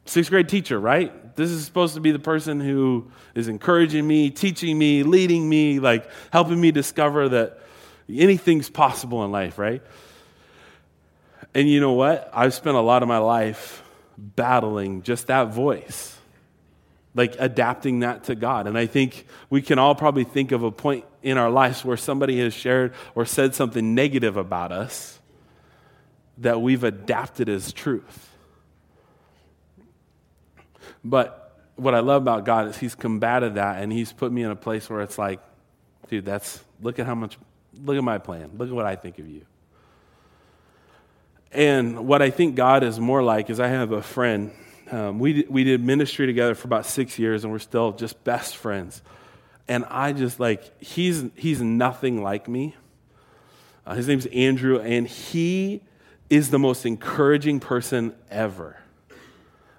Sixth 0.05 0.29
grade 0.29 0.49
teacher, 0.49 0.79
right? 0.79 1.35
This 1.35 1.51
is 1.51 1.63
supposed 1.63 1.93
to 1.93 2.01
be 2.01 2.11
the 2.11 2.19
person 2.19 2.59
who 2.59 3.11
is 3.35 3.47
encouraging 3.47 4.05
me, 4.07 4.29
teaching 4.29 4.77
me, 4.77 5.03
leading 5.03 5.47
me, 5.47 5.79
like 5.79 6.09
helping 6.31 6.59
me 6.59 6.71
discover 6.71 7.29
that 7.29 7.59
anything's 8.09 8.69
possible 8.69 9.23
in 9.23 9.31
life, 9.31 9.57
right? 9.57 9.81
And 11.53 11.69
you 11.69 11.79
know 11.79 11.93
what? 11.93 12.29
I've 12.33 12.53
spent 12.53 12.77
a 12.77 12.81
lot 12.81 13.03
of 13.03 13.09
my 13.09 13.19
life 13.19 13.83
battling 14.17 15.03
just 15.03 15.27
that 15.27 15.49
voice, 15.49 16.17
like 17.13 17.35
adapting 17.39 17.99
that 17.99 18.25
to 18.25 18.35
God. 18.35 18.67
And 18.67 18.77
I 18.77 18.85
think 18.85 19.25
we 19.49 19.61
can 19.61 19.79
all 19.79 19.95
probably 19.95 20.23
think 20.23 20.51
of 20.51 20.63
a 20.63 20.71
point 20.71 21.05
in 21.21 21.37
our 21.37 21.49
lives 21.49 21.85
where 21.85 21.97
somebody 21.97 22.39
has 22.39 22.53
shared 22.53 22.93
or 23.15 23.25
said 23.25 23.53
something 23.53 23.93
negative 23.93 24.37
about 24.37 24.71
us 24.71 25.19
that 26.39 26.61
we've 26.61 26.83
adapted 26.83 27.49
as 27.49 27.71
truth. 27.71 28.30
But 31.03 31.57
what 31.75 31.95
I 31.95 31.99
love 31.99 32.21
about 32.21 32.45
God 32.45 32.67
is 32.67 32.77
He's 32.77 32.95
combated 32.95 33.55
that 33.55 33.81
and 33.81 33.91
He's 33.91 34.11
put 34.13 34.31
me 34.31 34.43
in 34.43 34.51
a 34.51 34.55
place 34.55 34.89
where 34.89 35.01
it's 35.01 35.17
like, 35.17 35.39
dude, 36.09 36.25
that's, 36.25 36.59
look 36.81 36.99
at 36.99 37.05
how 37.05 37.15
much, 37.15 37.37
look 37.83 37.97
at 37.97 38.03
my 38.03 38.17
plan. 38.17 38.51
Look 38.57 38.69
at 38.69 38.75
what 38.75 38.85
I 38.85 38.95
think 38.95 39.19
of 39.19 39.27
you. 39.27 39.45
And 41.51 42.07
what 42.07 42.21
I 42.21 42.29
think 42.29 42.55
God 42.55 42.83
is 42.83 42.99
more 42.99 43.21
like 43.21 43.49
is 43.49 43.59
I 43.59 43.67
have 43.67 43.91
a 43.91 44.01
friend. 44.01 44.51
Um, 44.89 45.19
we, 45.19 45.45
we 45.49 45.63
did 45.63 45.83
ministry 45.83 46.25
together 46.25 46.55
for 46.55 46.67
about 46.67 46.85
six 46.85 47.17
years 47.19 47.43
and 47.43 47.51
we're 47.51 47.59
still 47.59 47.91
just 47.91 48.23
best 48.23 48.55
friends. 48.57 49.01
And 49.67 49.85
I 49.85 50.13
just 50.13 50.39
like, 50.39 50.81
he's, 50.81 51.25
he's 51.35 51.61
nothing 51.61 52.23
like 52.23 52.47
me. 52.47 52.75
Uh, 53.85 53.95
his 53.95 54.07
name's 54.07 54.25
Andrew, 54.27 54.79
and 54.79 55.07
he 55.07 55.81
is 56.29 56.49
the 56.49 56.59
most 56.59 56.85
encouraging 56.85 57.59
person 57.59 58.13
ever. 58.29 58.77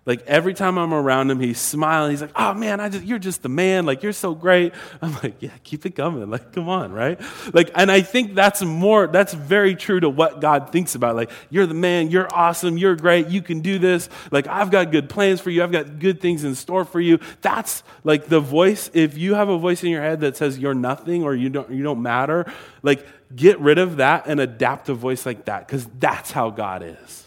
Like 0.05 0.27
every 0.27 0.53
time 0.53 0.79
I'm 0.79 0.93
around 0.93 1.31
him, 1.31 1.39
he's 1.39 1.61
smiling. 1.61 2.11
He's 2.11 2.21
like, 2.21 2.33
"Oh 2.35 2.55
man, 2.55 2.81
I 2.81 2.89
just 2.89 3.05
you're 3.05 3.21
just 3.21 3.43
the 3.43 3.49
man. 3.49 3.87
Like 3.87 4.03
you're 4.03 4.13
so 4.13 4.35
great." 4.35 4.75
I'm 5.01 5.15
like, 5.23 5.37
"Yeah, 5.39 5.53
keep 5.63 5.87
it 5.87 5.95
coming. 5.95 6.29
Like 6.29 6.53
come 6.53 6.69
on, 6.69 6.91
right?" 6.91 7.21
Like 7.53 7.71
and 7.77 7.91
I 7.91 8.01
think 8.01 8.35
that's 8.35 8.63
more 8.63 9.07
that's 9.07 9.33
very 9.33 9.77
true 9.77 10.01
to 10.01 10.11
what 10.11 10.41
God 10.41 10.73
thinks 10.73 10.97
about. 10.97 11.15
Like 11.15 11.31
you're 11.51 11.67
the 11.67 11.75
man, 11.75 12.11
you're 12.11 12.27
awesome, 12.35 12.77
you're 12.79 12.97
great, 12.97 13.29
you 13.29 13.43
can 13.43 13.61
do 13.61 13.79
this. 13.79 14.09
Like 14.33 14.49
I've 14.49 14.73
got 14.73 14.91
good 14.91 15.09
plans 15.09 15.41
for 15.41 15.51
you. 15.51 15.63
I've 15.63 15.73
got 15.73 16.01
good 16.01 16.21
things 16.21 16.43
in 16.43 16.57
store 16.57 16.85
for 16.85 17.01
you. 17.01 17.21
That's 17.41 17.85
like 18.03 18.27
the 18.27 18.41
voice 18.41 18.91
if 18.95 19.17
you 19.17 19.35
have 19.35 19.49
a 19.49 19.59
voice 19.59 19.85
in 19.85 19.91
your 19.91 20.03
head 20.03 20.21
that 20.23 20.37
says 20.37 20.59
you're 20.59 20.75
nothing 20.75 21.23
or 21.23 21.33
you 21.33 21.49
don't 21.49 21.71
you 21.71 21.85
don't 21.85 22.03
matter, 22.03 22.53
like 22.83 23.07
get 23.37 23.61
rid 23.61 23.79
of 23.79 23.99
that 23.99 24.27
and 24.27 24.41
adapt 24.41 24.89
a 24.89 24.95
voice 24.95 25.25
like 25.25 25.45
that 25.45 25.69
cuz 25.69 25.87
that's 26.01 26.33
how 26.33 26.51
God 26.51 26.83
is. 26.83 27.22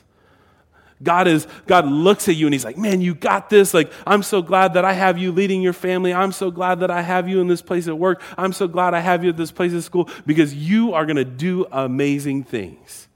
God 1.04 1.28
is, 1.28 1.46
God 1.68 1.88
looks 1.88 2.30
at 2.30 2.36
you 2.36 2.48
and 2.48 2.54
he's 2.54 2.64
like, 2.64 2.78
man, 2.78 3.02
you 3.02 3.14
got 3.14 3.50
this. 3.50 3.74
Like, 3.74 3.92
I'm 4.08 4.24
so 4.24 4.42
glad 4.42 4.76
that 4.76 4.86
I 4.86 4.94
have 4.94 5.18
you 5.18 5.32
leading 5.32 5.62
your 5.62 5.74
family. 5.74 6.14
I'm 6.14 6.32
so 6.32 6.50
glad 6.50 6.80
that 6.80 6.90
I 6.90 7.02
have 7.02 7.28
you 7.28 7.42
in 7.42 7.48
this 7.48 7.62
place 7.62 7.88
at 7.88 7.98
work. 7.98 8.22
I'm 8.38 8.54
so 8.54 8.68
glad 8.68 8.94
I 8.94 9.02
have 9.02 9.24
you 9.24 9.30
at 9.30 9.38
this 9.38 9.52
place 9.52 9.74
at 9.74 9.84
school 9.84 10.10
because 10.26 10.54
you 10.54 10.94
are 10.94 11.06
going 11.06 11.18
to 11.18 11.26
do 11.26 11.66
amazing 11.72 12.44
things. 12.44 13.08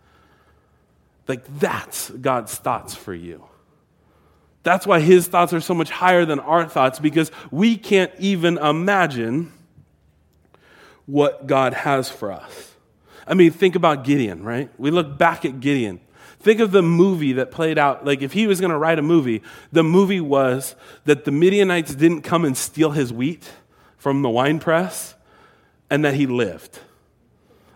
Like, 1.28 1.46
that's 1.60 2.10
God's 2.10 2.56
thoughts 2.56 2.96
for 2.96 3.14
you. 3.14 3.46
That's 4.64 4.86
why 4.86 5.00
his 5.00 5.28
thoughts 5.28 5.54
are 5.54 5.62
so 5.62 5.74
much 5.74 5.90
higher 5.90 6.26
than 6.26 6.40
our 6.40 6.68
thoughts 6.68 7.00
because 7.00 7.32
we 7.50 7.78
can't 7.78 8.12
even 8.20 8.58
imagine 8.58 9.54
what 11.06 11.48
God 11.48 11.74
has 11.74 12.10
for 12.10 12.32
us. 12.32 12.74
I 13.26 13.36
mean, 13.36 13.52
think 13.52 13.76
about 13.76 14.04
Gideon, 14.04 14.44
right? 14.44 14.70
We 14.78 14.92
look 14.92 15.18
back 15.18 15.46
at 15.46 15.60
Gideon. 15.60 16.02
Think 16.40 16.62
of 16.62 16.72
the 16.72 16.82
movie 16.82 17.34
that 17.34 17.52
played 17.52 17.78
out. 17.78 18.06
Like, 18.06 18.22
if 18.22 18.32
he 18.32 18.48
was 18.48 18.62
going 18.62 18.72
to 18.72 18.78
write 18.78 18.98
a 18.98 19.02
movie, 19.02 19.42
the 19.72 19.84
movie 19.84 20.22
was 20.22 20.76
that 21.06 21.26
the 21.26 21.32
Midianites 21.32 21.94
didn't 21.94 22.22
come 22.22 22.46
and 22.46 22.56
steal 22.56 22.92
his 22.92 23.12
wheat 23.12 23.50
from 23.98 24.22
the 24.22 24.30
wine 24.30 24.60
press 24.60 25.16
and 25.90 26.06
that 26.06 26.14
he 26.14 26.26
lived. 26.26 26.80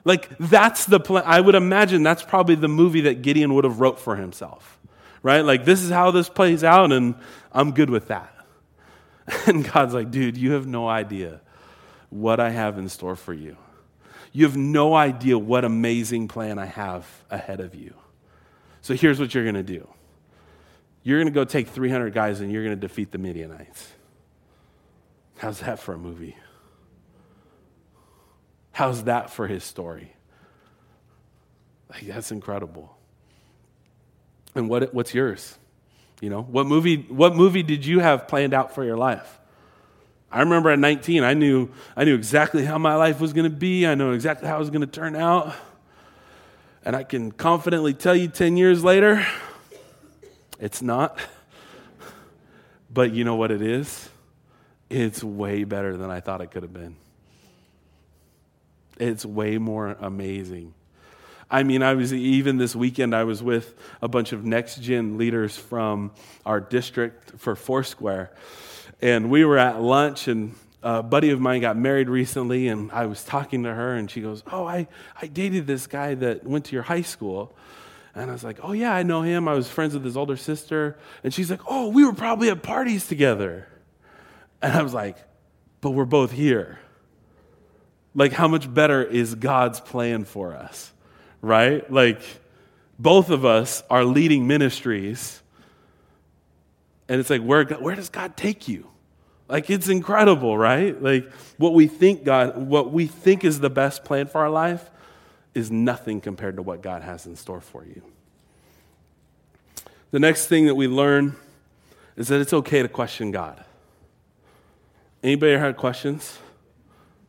Like, 0.06 0.38
that's 0.38 0.86
the 0.86 1.00
plan. 1.00 1.24
I 1.26 1.42
would 1.42 1.56
imagine 1.56 2.04
that's 2.04 2.24
probably 2.24 2.56
the 2.56 2.68
movie 2.68 3.02
that 3.02 3.22
Gideon 3.22 3.54
would 3.54 3.64
have 3.64 3.80
wrote 3.80 4.00
for 4.00 4.16
himself, 4.16 4.80
right? 5.22 5.42
Like, 5.42 5.66
this 5.66 5.82
is 5.82 5.90
how 5.90 6.12
this 6.12 6.30
plays 6.30 6.64
out, 6.64 6.92
and 6.92 7.16
I'm 7.52 7.72
good 7.72 7.90
with 7.90 8.08
that. 8.08 8.30
And 9.48 9.70
God's 9.72 9.94
like, 9.94 10.12
dude, 10.12 10.36
you 10.36 10.52
have 10.52 10.68
no 10.68 10.88
idea 10.88 11.40
what 12.10 12.42
I 12.42 12.50
have 12.50 12.78
in 12.78 12.90
store 12.90 13.16
for 13.16 13.34
you. 13.34 13.56
You 14.34 14.46
have 14.46 14.58
no 14.58 14.96
idea 14.96 15.38
what 15.38 15.64
amazing 15.64 16.28
plan 16.28 16.60
I 16.60 16.66
have 16.66 17.08
ahead 17.30 17.62
of 17.62 17.74
you. 17.74 17.94
So 18.84 18.94
here's 18.94 19.18
what 19.18 19.34
you're 19.34 19.46
going 19.46 19.56
to 19.56 19.64
do 19.64 19.88
you're 21.02 21.18
going 21.18 21.34
to 21.34 21.34
go 21.34 21.44
take 21.44 21.68
300 21.68 22.14
guys 22.14 22.40
and 22.40 22.52
you're 22.52 22.64
going 22.64 22.76
to 22.76 22.80
defeat 22.80 23.12
the 23.12 23.18
Midianites. 23.18 23.92
How's 25.38 25.60
that 25.62 25.80
for 25.80 25.94
a 25.94 25.98
movie? 25.98 26.38
How's 28.72 29.06
that 29.06 29.30
for 29.30 29.48
his 29.48 29.64
story? 29.64 30.14
Like, 31.90 32.08
that's 32.08 32.32
incredible. 32.32 32.96
And 34.56 34.70
what, 34.70 34.94
what's 34.94 35.14
yours? 35.14 35.58
You 36.22 36.30
know, 36.30 36.42
what 36.42 36.66
movie, 36.66 37.06
what 37.10 37.36
movie 37.36 37.64
did 37.64 37.86
you 37.86 38.00
have 38.00 38.28
planned 38.28 38.54
out 38.54 38.74
for 38.74 38.84
your 38.84 38.98
life? 38.98 39.40
I 40.32 40.40
remember 40.40 40.70
at 40.70 40.80
19, 40.80 41.24
I 41.24 41.34
knew, 41.34 41.70
I 41.96 42.06
knew 42.06 42.16
exactly 42.16 42.64
how 42.66 42.78
my 42.78 42.96
life 42.96 43.20
was 43.20 43.34
going 43.34 43.50
to 43.50 43.56
be. 43.56 43.86
I 43.86 43.96
know 43.96 44.12
exactly 44.12 44.48
how 44.48 44.56
it 44.56 44.60
was 44.60 44.70
going 44.70 44.82
to 44.82 44.88
turn 44.88 45.16
out. 45.16 45.54
And 46.86 46.96
I 46.96 47.04
can 47.04 47.32
confidently 47.32 47.94
tell 47.94 48.16
you 48.16 48.28
10 48.28 48.58
years 48.58 48.84
later, 48.84 49.26
it's 50.60 50.82
not. 50.82 51.18
But 52.92 53.14
you 53.14 53.24
know 53.24 53.36
what 53.36 53.52
it 53.52 53.62
is? 53.62 54.10
It's 54.90 55.24
way 55.24 55.64
better 55.64 55.96
than 55.96 56.12
I 56.12 56.20
thought 56.20 56.42
it 56.42 56.52
could 56.52 56.64
have 56.64 56.74
been. 56.74 56.98
It's 59.00 59.26
way 59.26 59.58
more 59.58 59.96
amazing. 60.00 60.74
I 61.50 61.64
mean, 61.64 61.84
I 61.84 61.94
was 61.94 62.14
even 62.14 62.58
this 62.58 62.76
weekend, 62.76 63.16
I 63.16 63.24
was 63.24 63.42
with 63.42 63.76
a 64.02 64.08
bunch 64.08 64.34
of 64.34 64.44
next 64.44 64.82
gen 64.82 65.18
leaders 65.18 65.58
from 65.58 66.12
our 66.46 66.60
district 66.60 67.40
for 67.40 67.56
Foursquare. 67.56 68.32
And 69.02 69.30
we 69.30 69.46
were 69.46 69.58
at 69.58 69.82
lunch, 69.82 70.28
and 70.28 70.56
a 70.84 71.02
buddy 71.02 71.30
of 71.30 71.40
mine 71.40 71.62
got 71.62 71.78
married 71.78 72.10
recently, 72.10 72.68
and 72.68 72.92
I 72.92 73.06
was 73.06 73.24
talking 73.24 73.64
to 73.64 73.74
her, 73.74 73.96
and 73.96 74.12
she 74.12 74.22
goes, 74.22 74.44
Oh, 74.52 74.66
I, 74.66 74.88
I 75.20 75.28
dated 75.28 75.66
this 75.66 75.88
guy 75.88 76.14
that 76.16 76.44
went 76.44 76.66
to 76.66 76.74
your 76.74 76.84
high 76.84 77.02
school. 77.02 77.56
And 78.14 78.30
I 78.30 78.34
was 78.34 78.44
like, 78.44 78.60
Oh, 78.62 78.74
yeah, 78.74 78.94
I 78.94 79.04
know 79.04 79.22
him. 79.22 79.48
I 79.48 79.54
was 79.54 79.70
friends 79.70 79.94
with 79.94 80.04
his 80.04 80.18
older 80.18 80.38
sister. 80.38 80.98
And 81.24 81.34
she's 81.34 81.50
like, 81.50 81.62
Oh, 81.68 81.90
we 81.90 82.06
were 82.06 82.14
probably 82.14 82.50
at 82.50 82.62
parties 82.62 83.08
together. 83.08 83.68
And 84.62 84.74
I 84.74 84.84
was 84.84 84.94
like, 84.94 85.18
But 85.82 85.92
we're 85.92 86.06
both 86.06 86.32
here. 86.32 86.80
Like, 88.16 88.32
how 88.32 88.48
much 88.48 88.72
better 88.72 89.04
is 89.04 89.34
God's 89.34 89.80
plan 89.80 90.26
for 90.26 90.54
us? 90.54 90.92
Right? 91.42 91.90
Like, 91.92 92.22
both 93.00 93.30
of 93.30 93.44
us 93.46 93.82
are 93.90 94.06
leading 94.06 94.46
ministries. 94.46 95.42
And 97.10 97.20
it's 97.20 97.30
like, 97.30 97.42
where, 97.42 97.66
where 97.66 97.96
does 97.96 98.10
God 98.10 98.38
take 98.38 98.68
you? 98.68 98.88
Like 99.48 99.70
it's 99.70 99.90
incredible, 99.90 100.58
right? 100.58 101.00
Like 101.02 101.32
what 101.58 101.74
we 101.74 101.88
think 101.88 102.24
God, 102.24 102.58
what 102.58 102.92
we 102.92 103.08
think 103.08 103.44
is 103.44 103.60
the 103.60 103.70
best 103.70 104.04
plan 104.04 104.28
for 104.28 104.42
our 104.42 104.50
life 104.50 104.90
is 105.54 105.70
nothing 105.70 106.22
compared 106.22 106.56
to 106.56 106.62
what 106.62 106.82
God 106.82 107.02
has 107.04 107.26
in 107.26 107.36
store 107.36 107.62
for 107.62 107.86
you. 107.86 108.02
The 110.12 110.20
next 110.20 110.48
thing 110.48 110.68
that 110.68 110.76
we 110.76 110.88
learn 110.88 111.36
is 112.16 112.28
that 112.28 112.40
it's 112.40 112.54
okay 112.54 112.82
to 112.82 112.88
question 112.88 113.32
God. 113.32 113.64
Anybody 115.24 115.58
had 115.58 115.78
questions? 115.78 116.38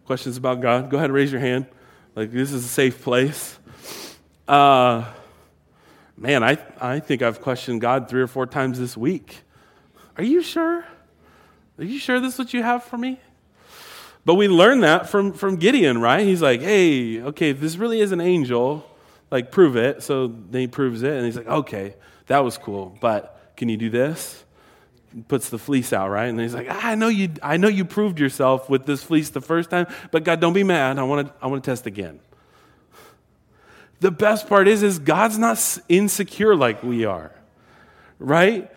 Questions 0.04 0.36
about 0.36 0.60
God? 0.60 0.90
Go 0.90 0.96
ahead 0.96 1.06
and 1.10 1.14
raise 1.14 1.32
your 1.32 1.40
hand. 1.40 1.66
Like 2.14 2.30
this 2.30 2.52
is 2.52 2.64
a 2.64 2.68
safe 2.68 3.02
place. 3.02 3.58
Uh, 4.46 5.04
man, 6.16 6.42
I, 6.44 6.58
I 6.80 7.00
think 7.00 7.22
I've 7.22 7.40
questioned 7.40 7.80
God 7.80 8.08
three 8.08 8.20
or 8.20 8.26
four 8.26 8.46
times 8.46 8.78
this 8.78 8.96
week. 8.96 9.42
Are 10.16 10.24
you 10.24 10.42
sure? 10.42 10.84
Are 11.78 11.84
you 11.84 11.98
sure 11.98 12.20
this 12.20 12.34
is 12.34 12.38
what 12.38 12.54
you 12.54 12.62
have 12.62 12.84
for 12.84 12.96
me? 12.96 13.18
But 14.24 14.34
we 14.36 14.48
learned 14.48 14.84
that 14.84 15.08
from, 15.08 15.32
from 15.32 15.56
Gideon, 15.56 16.00
right? 16.00 16.24
He's 16.24 16.40
like, 16.40 16.62
hey, 16.62 17.20
okay, 17.20 17.52
this 17.52 17.76
really 17.76 18.00
is 18.00 18.12
an 18.12 18.20
angel, 18.20 18.88
like 19.30 19.50
prove 19.50 19.76
it. 19.76 20.02
So 20.02 20.28
then 20.28 20.62
he 20.62 20.66
proves 20.66 21.02
it, 21.02 21.12
and 21.12 21.26
he's 21.26 21.36
like, 21.36 21.46
okay, 21.46 21.94
that 22.26 22.38
was 22.38 22.56
cool, 22.56 22.96
but 23.00 23.52
can 23.56 23.68
you 23.68 23.76
do 23.76 23.90
this? 23.90 24.44
Puts 25.28 25.50
the 25.50 25.58
fleece 25.58 25.92
out, 25.92 26.08
right? 26.08 26.26
And 26.26 26.40
he's 26.40 26.54
like, 26.54 26.68
ah, 26.70 26.88
I 26.88 26.94
know 26.94 27.08
you, 27.08 27.30
I 27.42 27.56
know 27.56 27.68
you 27.68 27.84
proved 27.84 28.18
yourself 28.18 28.70
with 28.70 28.86
this 28.86 29.02
fleece 29.02 29.30
the 29.30 29.40
first 29.40 29.70
time, 29.70 29.86
but 30.10 30.24
God, 30.24 30.40
don't 30.40 30.54
be 30.54 30.64
mad. 30.64 30.98
I 30.98 31.02
want 31.02 31.28
to, 31.28 31.34
I 31.40 31.46
want 31.46 31.62
to 31.62 31.70
test 31.70 31.86
again. 31.86 32.20
The 34.00 34.10
best 34.10 34.48
part 34.48 34.68
is, 34.68 34.82
is 34.82 34.98
God's 34.98 35.38
not 35.38 35.78
insecure 35.88 36.56
like 36.56 36.82
we 36.82 37.04
are, 37.04 37.32
right? 38.18 38.70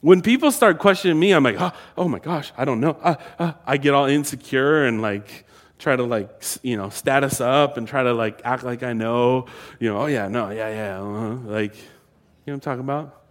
When 0.00 0.22
people 0.22 0.50
start 0.50 0.78
questioning 0.78 1.18
me, 1.18 1.32
I'm 1.32 1.44
like, 1.44 1.60
oh, 1.60 1.72
oh 1.98 2.08
my 2.08 2.18
gosh, 2.18 2.52
I 2.56 2.64
don't 2.64 2.80
know. 2.80 2.96
Uh, 3.02 3.16
uh, 3.38 3.52
I 3.66 3.76
get 3.76 3.92
all 3.92 4.06
insecure 4.06 4.84
and 4.86 5.02
like 5.02 5.44
try 5.78 5.96
to 5.96 6.02
like 6.02 6.42
you 6.62 6.76
know 6.76 6.90
status 6.90 7.40
up 7.40 7.76
and 7.76 7.86
try 7.86 8.02
to 8.02 8.12
like 8.12 8.40
act 8.44 8.62
like 8.62 8.82
I 8.82 8.92
know. 8.92 9.46
You 9.78 9.90
know, 9.90 9.98
oh 9.98 10.06
yeah, 10.06 10.28
no, 10.28 10.50
yeah, 10.50 10.68
yeah, 10.68 11.00
uh-huh. 11.00 11.36
like 11.44 11.74
you 11.76 11.82
know 12.46 12.52
what 12.52 12.54
I'm 12.54 12.60
talking 12.60 12.80
about. 12.80 13.22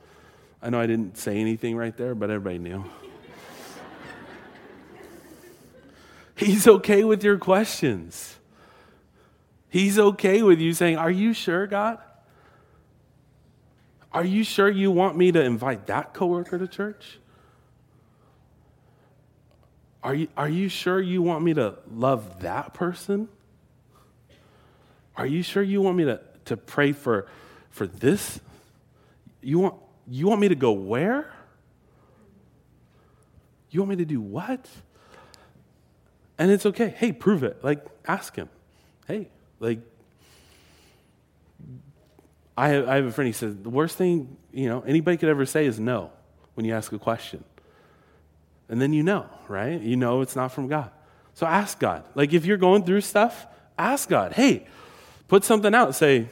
I 0.62 0.70
know 0.70 0.80
I 0.80 0.88
didn't 0.88 1.18
say 1.18 1.38
anything 1.38 1.76
right 1.78 1.96
there, 1.96 2.14
but 2.14 2.30
everybody 2.30 2.60
knew. 2.60 2.84
He's 6.36 6.68
okay 6.68 7.04
with 7.04 7.24
your 7.24 7.38
questions. 7.38 8.38
He's 9.70 9.98
okay 10.00 10.42
with 10.42 10.60
you 10.60 10.74
saying, 10.74 10.98
Are 10.98 11.12
you 11.12 11.34
sure, 11.34 11.68
God? 11.68 12.00
Are 14.12 14.26
you 14.26 14.44
sure 14.44 14.70
you 14.70 14.92
want 14.92 15.16
me 15.16 15.32
to 15.32 15.42
invite 15.42 15.88
that 15.88 16.14
coworker 16.14 16.58
to 16.58 16.68
church? 16.68 17.20
Are 20.02 20.16
you, 20.16 20.28
are 20.36 20.50
you 20.50 20.70
sure 20.70 21.00
you 21.00 21.22
want 21.22 21.44
me 21.44 21.54
to 21.54 21.76
love 21.92 22.42
that 22.42 22.74
person? 22.74 23.28
Are 25.16 25.26
you 25.26 25.44
sure 25.44 25.62
you 25.62 25.82
want 25.82 25.98
me 25.98 26.06
to, 26.06 26.22
to 26.46 26.58
pray 26.58 26.94
for, 26.94 27.28
for 27.70 27.86
this? 27.86 28.40
You 29.42 29.60
want, 29.60 29.76
you 30.08 30.28
want 30.28 30.40
me 30.40 30.48
to 30.48 30.56
go 30.56 30.72
where? 30.72 31.32
You 33.70 33.82
want 33.82 33.90
me 33.92 33.96
to 33.98 34.06
do 34.06 34.22
what? 34.22 34.68
And 36.38 36.50
it's 36.50 36.66
okay. 36.66 36.90
Hey, 36.98 37.12
prove 37.12 37.44
it. 37.44 37.64
Like, 37.64 37.86
ask 38.08 38.36
him. 38.36 38.50
Hey, 39.08 39.28
like, 39.60 39.80
I 42.60 42.68
have, 42.70 42.90
I 42.90 42.96
have 42.98 43.06
a 43.06 43.12
friend, 43.14 43.26
he 43.26 43.32
says, 43.32 43.56
the 43.56 43.70
worst 43.70 43.96
thing, 43.96 44.36
you 44.52 44.68
know, 44.68 44.82
anybody 44.82 45.16
could 45.16 45.30
ever 45.30 45.46
say 45.46 45.66
is 45.66 45.80
no 45.80 46.12
when 46.56 46.66
you 46.66 46.74
ask 46.74 46.92
a 46.92 47.00
question. 47.00 47.42
And 48.68 48.82
then 48.82 48.92
you 48.92 49.02
know, 49.02 49.28
right? 49.48 49.80
You 49.80 49.96
know 49.96 50.20
it's 50.20 50.36
not 50.36 50.52
from 50.52 50.68
God. 50.68 50.92
So 51.36 51.48
ask 51.48 51.80
God. 51.80 52.04
Like 52.16 52.34
if 52.34 52.46
you're 52.46 52.58
going 52.58 52.84
through 52.84 53.00
stuff, 53.00 53.48
ask 53.78 54.10
God, 54.10 54.34
hey, 54.34 54.68
put 55.30 55.46
something 55.46 55.74
out, 55.74 55.96
say, 55.96 56.28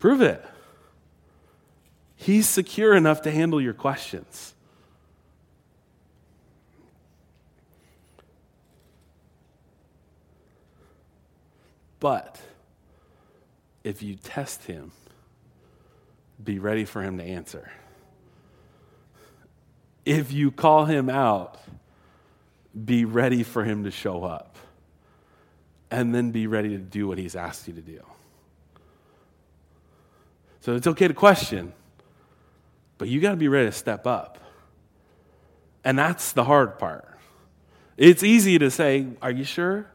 prove 0.00 0.20
it. 0.20 0.44
He's 2.16 2.48
secure 2.48 2.96
enough 2.96 3.22
to 3.22 3.30
handle 3.30 3.60
your 3.60 3.72
questions. 3.72 4.52
But 12.00 12.40
if 13.84 14.02
you 14.02 14.16
test 14.16 14.64
him, 14.64 14.90
be 16.42 16.58
ready 16.58 16.84
for 16.84 17.02
him 17.02 17.18
to 17.18 17.24
answer. 17.24 17.70
If 20.04 20.32
you 20.32 20.50
call 20.50 20.84
him 20.84 21.10
out, 21.10 21.58
be 22.84 23.04
ready 23.04 23.42
for 23.42 23.64
him 23.64 23.84
to 23.84 23.90
show 23.90 24.24
up. 24.24 24.56
And 25.90 26.14
then 26.14 26.30
be 26.30 26.46
ready 26.46 26.70
to 26.70 26.78
do 26.78 27.08
what 27.08 27.18
he's 27.18 27.36
asked 27.36 27.68
you 27.68 27.74
to 27.74 27.80
do. 27.80 28.04
So 30.60 30.74
it's 30.74 30.86
okay 30.86 31.06
to 31.06 31.14
question, 31.14 31.72
but 32.98 33.08
you 33.08 33.20
got 33.20 33.30
to 33.30 33.36
be 33.36 33.48
ready 33.48 33.66
to 33.68 33.72
step 33.72 34.06
up. 34.06 34.38
And 35.84 35.96
that's 35.96 36.32
the 36.32 36.42
hard 36.42 36.78
part. 36.78 37.08
It's 37.96 38.24
easy 38.24 38.58
to 38.58 38.70
say, 38.70 39.06
Are 39.22 39.30
you 39.30 39.44
sure? 39.44 39.86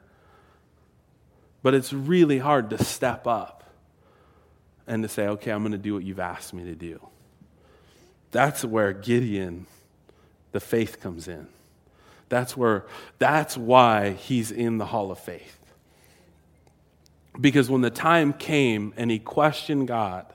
But 1.61 1.73
it's 1.73 1.91
really 1.91 2.39
hard 2.39 2.69
to 2.71 2.83
step 2.83 3.27
up 3.27 3.60
and 4.87 5.03
to 5.03 5.09
say, 5.09 5.27
okay, 5.27 5.51
I'm 5.51 5.61
going 5.61 5.71
to 5.71 5.77
do 5.77 5.93
what 5.93 6.03
you've 6.03 6.19
asked 6.19 6.53
me 6.53 6.63
to 6.65 6.75
do. 6.75 6.99
That's 8.31 8.63
where 8.63 8.93
Gideon, 8.93 9.65
the 10.51 10.59
faith 10.59 10.99
comes 10.99 11.27
in. 11.27 11.47
That's 12.29 12.55
where, 12.55 12.85
that's 13.19 13.57
why 13.57 14.11
he's 14.11 14.51
in 14.51 14.77
the 14.77 14.85
hall 14.85 15.11
of 15.11 15.19
faith. 15.19 15.57
Because 17.39 17.69
when 17.69 17.81
the 17.81 17.89
time 17.89 18.33
came 18.33 18.93
and 18.97 19.11
he 19.11 19.19
questioned 19.19 19.87
God 19.87 20.25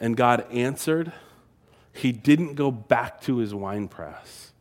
and 0.00 0.16
God 0.16 0.46
answered, 0.52 1.12
he 1.92 2.12
didn't 2.12 2.54
go 2.54 2.70
back 2.70 3.20
to 3.22 3.38
his 3.38 3.54
wine 3.54 3.88
press. 3.88 4.52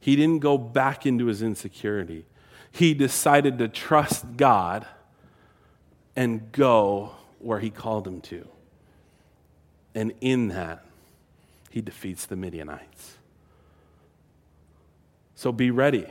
He 0.00 0.16
didn't 0.16 0.38
go 0.38 0.56
back 0.56 1.04
into 1.04 1.26
his 1.26 1.42
insecurity. 1.42 2.24
He 2.70 2.94
decided 2.94 3.58
to 3.58 3.68
trust 3.68 4.36
God 4.36 4.86
and 6.16 6.50
go 6.52 7.12
where 7.38 7.60
he 7.60 7.70
called 7.70 8.06
him 8.06 8.20
to. 8.22 8.46
And 9.94 10.12
in 10.20 10.48
that, 10.48 10.84
he 11.70 11.80
defeats 11.80 12.26
the 12.26 12.36
Midianites. 12.36 13.16
So 15.34 15.52
be 15.52 15.70
ready 15.70 16.06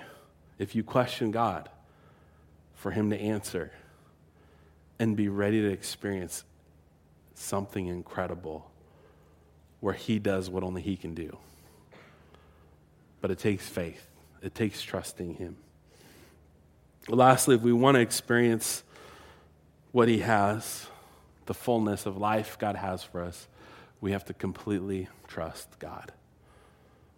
if 0.57 0.75
you 0.75 0.83
question 0.83 1.31
God 1.31 1.69
for 2.75 2.91
him 2.91 3.09
to 3.09 3.19
answer 3.19 3.71
and 4.99 5.15
be 5.15 5.29
ready 5.29 5.61
to 5.61 5.67
experience 5.67 6.43
something 7.35 7.87
incredible 7.87 8.69
where 9.79 9.93
he 9.93 10.19
does 10.19 10.49
what 10.49 10.63
only 10.63 10.81
he 10.81 10.95
can 10.95 11.13
do. 11.13 11.37
But 13.21 13.31
it 13.31 13.39
takes 13.39 13.67
faith, 13.67 14.07
it 14.41 14.55
takes 14.55 14.81
trusting 14.81 15.35
him. 15.35 15.57
Lastly, 17.09 17.55
if 17.55 17.61
we 17.61 17.73
want 17.73 17.95
to 17.95 18.01
experience 18.01 18.83
what 19.91 20.07
He 20.07 20.19
has, 20.19 20.87
the 21.45 21.53
fullness 21.53 22.05
of 22.05 22.17
life 22.17 22.57
God 22.59 22.75
has 22.75 23.03
for 23.03 23.21
us, 23.21 23.47
we 24.01 24.11
have 24.11 24.25
to 24.25 24.33
completely 24.33 25.07
trust 25.27 25.79
God. 25.79 26.11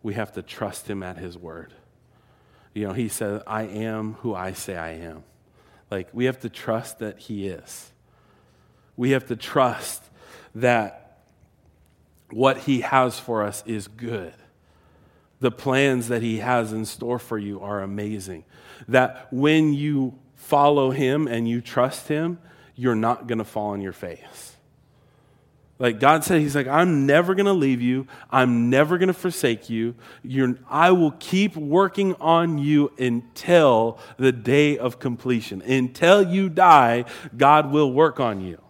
we 0.01 0.13
have 0.13 0.31
to 0.33 0.41
trust 0.41 0.89
him 0.89 1.03
at 1.03 1.17
his 1.17 1.37
word. 1.37 1.73
You 2.73 2.87
know, 2.87 2.93
he 2.93 3.09
said, 3.09 3.41
I 3.47 3.63
am 3.63 4.13
who 4.15 4.33
I 4.33 4.53
say 4.53 4.75
I 4.75 4.91
am. 4.91 5.23
Like, 5.91 6.09
we 6.13 6.25
have 6.25 6.39
to 6.41 6.49
trust 6.49 6.99
that 6.99 7.19
he 7.19 7.47
is. 7.47 7.91
We 8.95 9.11
have 9.11 9.27
to 9.27 9.35
trust 9.35 10.03
that 10.55 11.23
what 12.29 12.59
he 12.59 12.81
has 12.81 13.19
for 13.19 13.43
us 13.43 13.63
is 13.65 13.87
good. 13.87 14.33
The 15.39 15.51
plans 15.51 16.09
that 16.09 16.21
he 16.21 16.39
has 16.39 16.73
in 16.73 16.85
store 16.85 17.17
for 17.17 17.37
you 17.37 17.59
are 17.61 17.81
amazing. 17.81 18.43
That 18.87 19.27
when 19.31 19.73
you 19.73 20.19
follow 20.35 20.91
him 20.91 21.27
and 21.27 21.47
you 21.47 21.61
trust 21.61 22.07
him, 22.07 22.39
you're 22.79 22.95
not 22.95 23.27
going 23.27 23.39
to 23.39 23.43
fall 23.43 23.71
on 23.71 23.81
your 23.81 23.91
face. 23.91 24.55
Like 25.79 25.99
God 25.99 26.23
said, 26.23 26.39
He's 26.39 26.55
like, 26.55 26.67
I'm 26.67 27.05
never 27.05 27.35
going 27.35 27.45
to 27.45 27.53
leave 27.53 27.81
you. 27.81 28.07
I'm 28.31 28.69
never 28.69 28.97
going 28.97 29.07
to 29.07 29.13
forsake 29.13 29.69
you. 29.69 29.95
You're, 30.23 30.55
I 30.69 30.91
will 30.91 31.11
keep 31.11 31.57
working 31.57 32.15
on 32.15 32.57
you 32.57 32.93
until 32.97 33.99
the 34.17 34.31
day 34.31 34.77
of 34.77 34.99
completion. 34.99 35.61
Until 35.61 36.23
you 36.23 36.47
die, 36.47 37.03
God 37.35 37.71
will 37.71 37.91
work 37.91 38.21
on 38.21 38.41
you. 38.41 38.61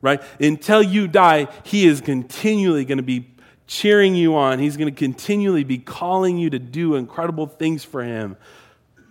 Right? 0.00 0.22
Until 0.40 0.82
you 0.82 1.08
die, 1.08 1.48
He 1.64 1.86
is 1.86 2.00
continually 2.00 2.84
going 2.84 2.98
to 2.98 3.04
be 3.04 3.28
cheering 3.66 4.14
you 4.14 4.36
on. 4.36 4.60
He's 4.60 4.76
going 4.76 4.92
to 4.92 4.98
continually 4.98 5.64
be 5.64 5.78
calling 5.78 6.38
you 6.38 6.50
to 6.50 6.60
do 6.60 6.94
incredible 6.94 7.46
things 7.46 7.82
for 7.82 8.04
Him. 8.04 8.36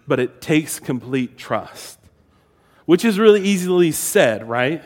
But 0.08 0.20
it 0.20 0.42
takes 0.42 0.80
complete 0.80 1.38
trust, 1.38 1.98
which 2.92 3.06
is 3.06 3.18
really 3.18 3.42
easily 3.42 3.90
said, 3.90 4.50
right? 4.50 4.84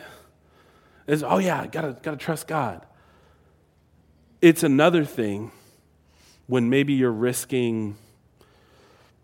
is, 1.08 1.24
oh 1.24 1.38
yeah, 1.38 1.66
gotta, 1.66 1.96
gotta 2.04 2.16
trust 2.16 2.46
God. 2.46 2.86
It's 4.40 4.62
another 4.62 5.04
thing 5.04 5.50
when 6.46 6.70
maybe 6.70 6.92
you're 6.92 7.10
risking 7.10 7.96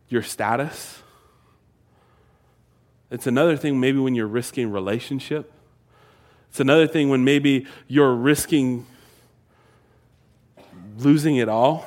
your 0.09 0.25
status. 0.25 1.01
It's 3.09 3.29
another 3.29 3.57
thing 3.57 3.79
maybe 3.79 4.01
when 4.01 4.17
you're 4.17 4.27
risking 4.27 4.73
relationship. 4.73 5.53
It's 6.51 6.59
another 6.59 6.89
thing 6.89 7.09
when 7.09 7.23
maybe 7.23 7.69
you're 7.87 8.17
risking 8.17 8.85
losing 10.99 11.37
it 11.37 11.49
all. 11.49 11.87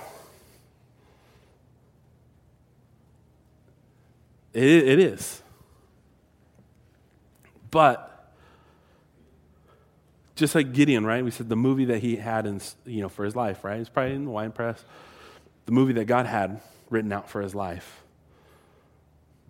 It, 4.54 4.64
it 4.64 5.00
is. 5.00 5.42
But 7.76 8.32
just 10.36 10.56
like 10.56 10.72
Gideon, 10.72 11.06
right? 11.06 11.26
We 11.26 11.30
said 11.30 11.50
the 11.50 11.58
movie 11.58 11.84
that 11.84 12.00
he 12.00 12.16
had 12.16 12.46
in, 12.46 12.62
you 12.86 13.02
know, 13.02 13.10
for 13.10 13.26
his 13.26 13.36
life, 13.36 13.66
right? 13.66 13.82
It's 13.82 13.90
probably 13.90 14.16
in 14.16 14.24
the 14.24 14.32
wine 14.32 14.54
press. 14.54 14.86
The 15.66 15.74
movie 15.74 15.92
that 15.92 16.06
God 16.06 16.26
had 16.26 16.62
written 16.90 17.12
out 17.12 17.30
for 17.30 17.42
his 17.42 17.54
life. 17.54 18.02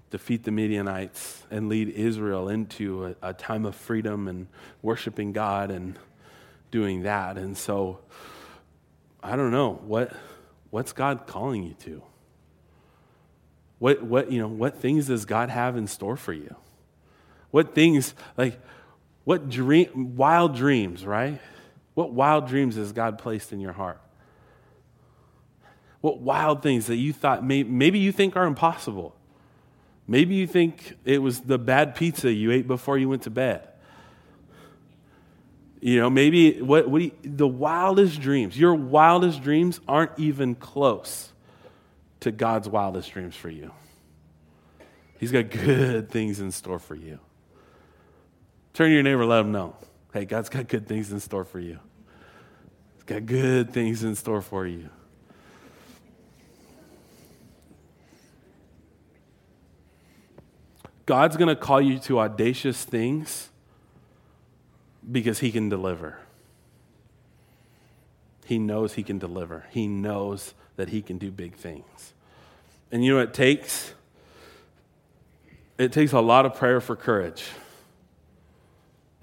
Defeat 0.10 0.44
the 0.44 0.50
Midianites 0.50 1.44
and 1.52 1.70
lead 1.70 1.90
Israel 1.90 2.50
into 2.50 3.16
a, 3.22 3.30
a 3.30 3.34
time 3.36 3.64
of 3.64 3.76
freedom 3.76 4.28
and 4.28 4.48
worshiping 4.82 5.32
God 5.32 5.70
and 5.70 6.00
doing 6.72 7.04
that. 7.04 7.38
And 7.38 7.56
so, 7.56 8.00
I 9.22 9.36
don't 9.36 9.52
know 9.52 9.74
what 9.86 10.12
what's 10.72 10.94
God 10.94 11.28
calling 11.28 11.62
you 11.62 11.76
to. 11.82 12.02
What 13.78 14.02
what 14.02 14.32
you 14.32 14.40
know 14.40 14.48
what 14.48 14.80
things 14.80 15.06
does 15.06 15.26
God 15.26 15.52
have 15.52 15.78
in 15.78 15.86
store 15.86 16.18
for 16.18 16.34
you? 16.34 16.56
What 17.56 17.74
things 17.74 18.14
like 18.36 18.60
what 19.24 19.48
dream, 19.48 20.18
wild 20.18 20.58
dreams, 20.58 21.06
right? 21.06 21.40
What 21.94 22.12
wild 22.12 22.50
dreams 22.50 22.76
has 22.76 22.92
God 22.92 23.18
placed 23.18 23.54
in 23.54 23.62
your 23.62 23.72
heart? 23.72 24.02
What 26.02 26.20
wild 26.20 26.62
things 26.62 26.88
that 26.88 26.98
you 26.98 27.14
thought 27.14 27.46
may, 27.46 27.64
maybe 27.64 27.98
you 28.00 28.12
think 28.12 28.36
are 28.36 28.46
impossible? 28.46 29.16
Maybe 30.06 30.36
you 30.36 30.48
think 30.48 30.98
it 31.06 31.20
was 31.20 31.40
the 31.40 31.58
bad 31.58 31.96
pizza 31.96 32.30
you 32.30 32.52
ate 32.52 32.68
before 32.68 32.98
you 32.98 33.08
went 33.08 33.22
to 33.22 33.30
bed. 33.30 33.66
You 35.80 36.02
know, 36.02 36.10
maybe 36.10 36.62
what, 36.62 36.90
what 36.90 37.04
you, 37.04 37.12
the 37.24 37.48
wildest 37.48 38.20
dreams, 38.20 38.60
your 38.60 38.76
wildest 38.76 39.42
dreams 39.42 39.80
aren't 39.88 40.12
even 40.18 40.56
close 40.56 41.32
to 42.20 42.34
God's 42.34 42.68
wildest 42.68 43.14
dreams 43.14 43.34
for 43.34 43.48
you. 43.50 43.72
He's 45.20 45.32
got 45.32 45.50
good 45.50 46.10
things 46.10 46.42
in 46.42 46.52
store 46.52 46.80
for 46.80 46.96
you. 46.96 47.20
Turn 48.76 48.90
to 48.90 48.94
your 48.94 49.04
neighbor, 49.04 49.26
let 49.26 49.38
them 49.38 49.54
know. 49.54 49.74
Hey, 50.12 50.26
God's 50.26 50.50
got 50.50 50.68
good 50.68 50.86
things 50.86 51.10
in 51.10 51.22
store 51.22 51.46
for 51.46 51.60
you. 51.60 51.80
He's 52.96 53.04
got 53.04 53.26
good 53.26 53.72
things 53.72 54.04
in 54.04 54.16
store 54.16 54.42
for 54.42 54.68
you. 54.68 54.90
God's 61.06 61.38
going 61.38 61.48
to 61.48 61.56
call 61.56 61.80
you 61.80 62.00
to 62.00 62.20
audacious 62.20 62.84
things 62.84 63.48
because 65.10 65.40
He 65.40 65.54
can 65.54 65.70
deliver. 65.70 66.20
He 68.46 68.60
knows 68.60 68.96
He 68.96 69.04
can 69.04 69.18
deliver. 69.18 69.68
He 69.70 69.88
knows 69.88 70.54
that 70.76 70.90
He 70.90 71.02
can 71.02 71.18
do 71.18 71.32
big 71.32 71.56
things. 71.56 72.14
And 72.92 73.06
you 73.06 73.14
know 73.14 73.20
what 73.20 73.30
it 73.30 73.34
takes? 73.34 73.94
It 75.78 75.94
takes 75.94 76.12
a 76.12 76.20
lot 76.20 76.46
of 76.46 76.56
prayer 76.56 76.82
for 76.82 76.98
courage 76.98 77.46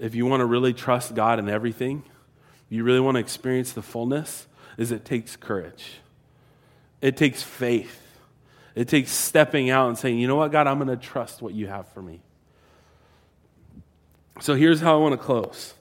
if 0.03 0.17
you 0.17 0.27
want 0.27 0.41
to 0.41 0.47
really 0.47 0.75
trust 0.75 1.15
God 1.15 1.39
in 1.39 1.49
everything, 1.49 2.03
you 2.69 2.83
really 2.83 2.99
want 2.99 3.15
to 3.15 3.21
experience 3.21 3.73
the 3.73 3.83
fullness, 3.83 4.49
is 4.77 4.91
it 4.91 5.05
takes 5.05 5.37
courage. 5.37 6.01
It 7.01 7.17
takes 7.17 7.41
faith. 7.41 8.01
It 8.75 8.89
takes 8.89 9.13
stepping 9.13 9.71
out 9.71 9.89
and 9.89 9.97
saying, 9.97 10.19
you 10.19 10.27
know 10.27 10.35
what, 10.35 10.51
God, 10.51 10.67
I'm 10.67 10.79
going 10.79 10.89
to 10.89 10.97
trust 10.97 11.41
what 11.41 11.55
you 11.55 11.69
have 11.69 11.87
for 11.91 12.03
me. 12.03 12.21
So 14.41 14.57
here's 14.57 14.81
how 14.81 14.95
I 14.95 14.97
want 14.99 15.13
to 15.13 15.25
close. 15.25 15.73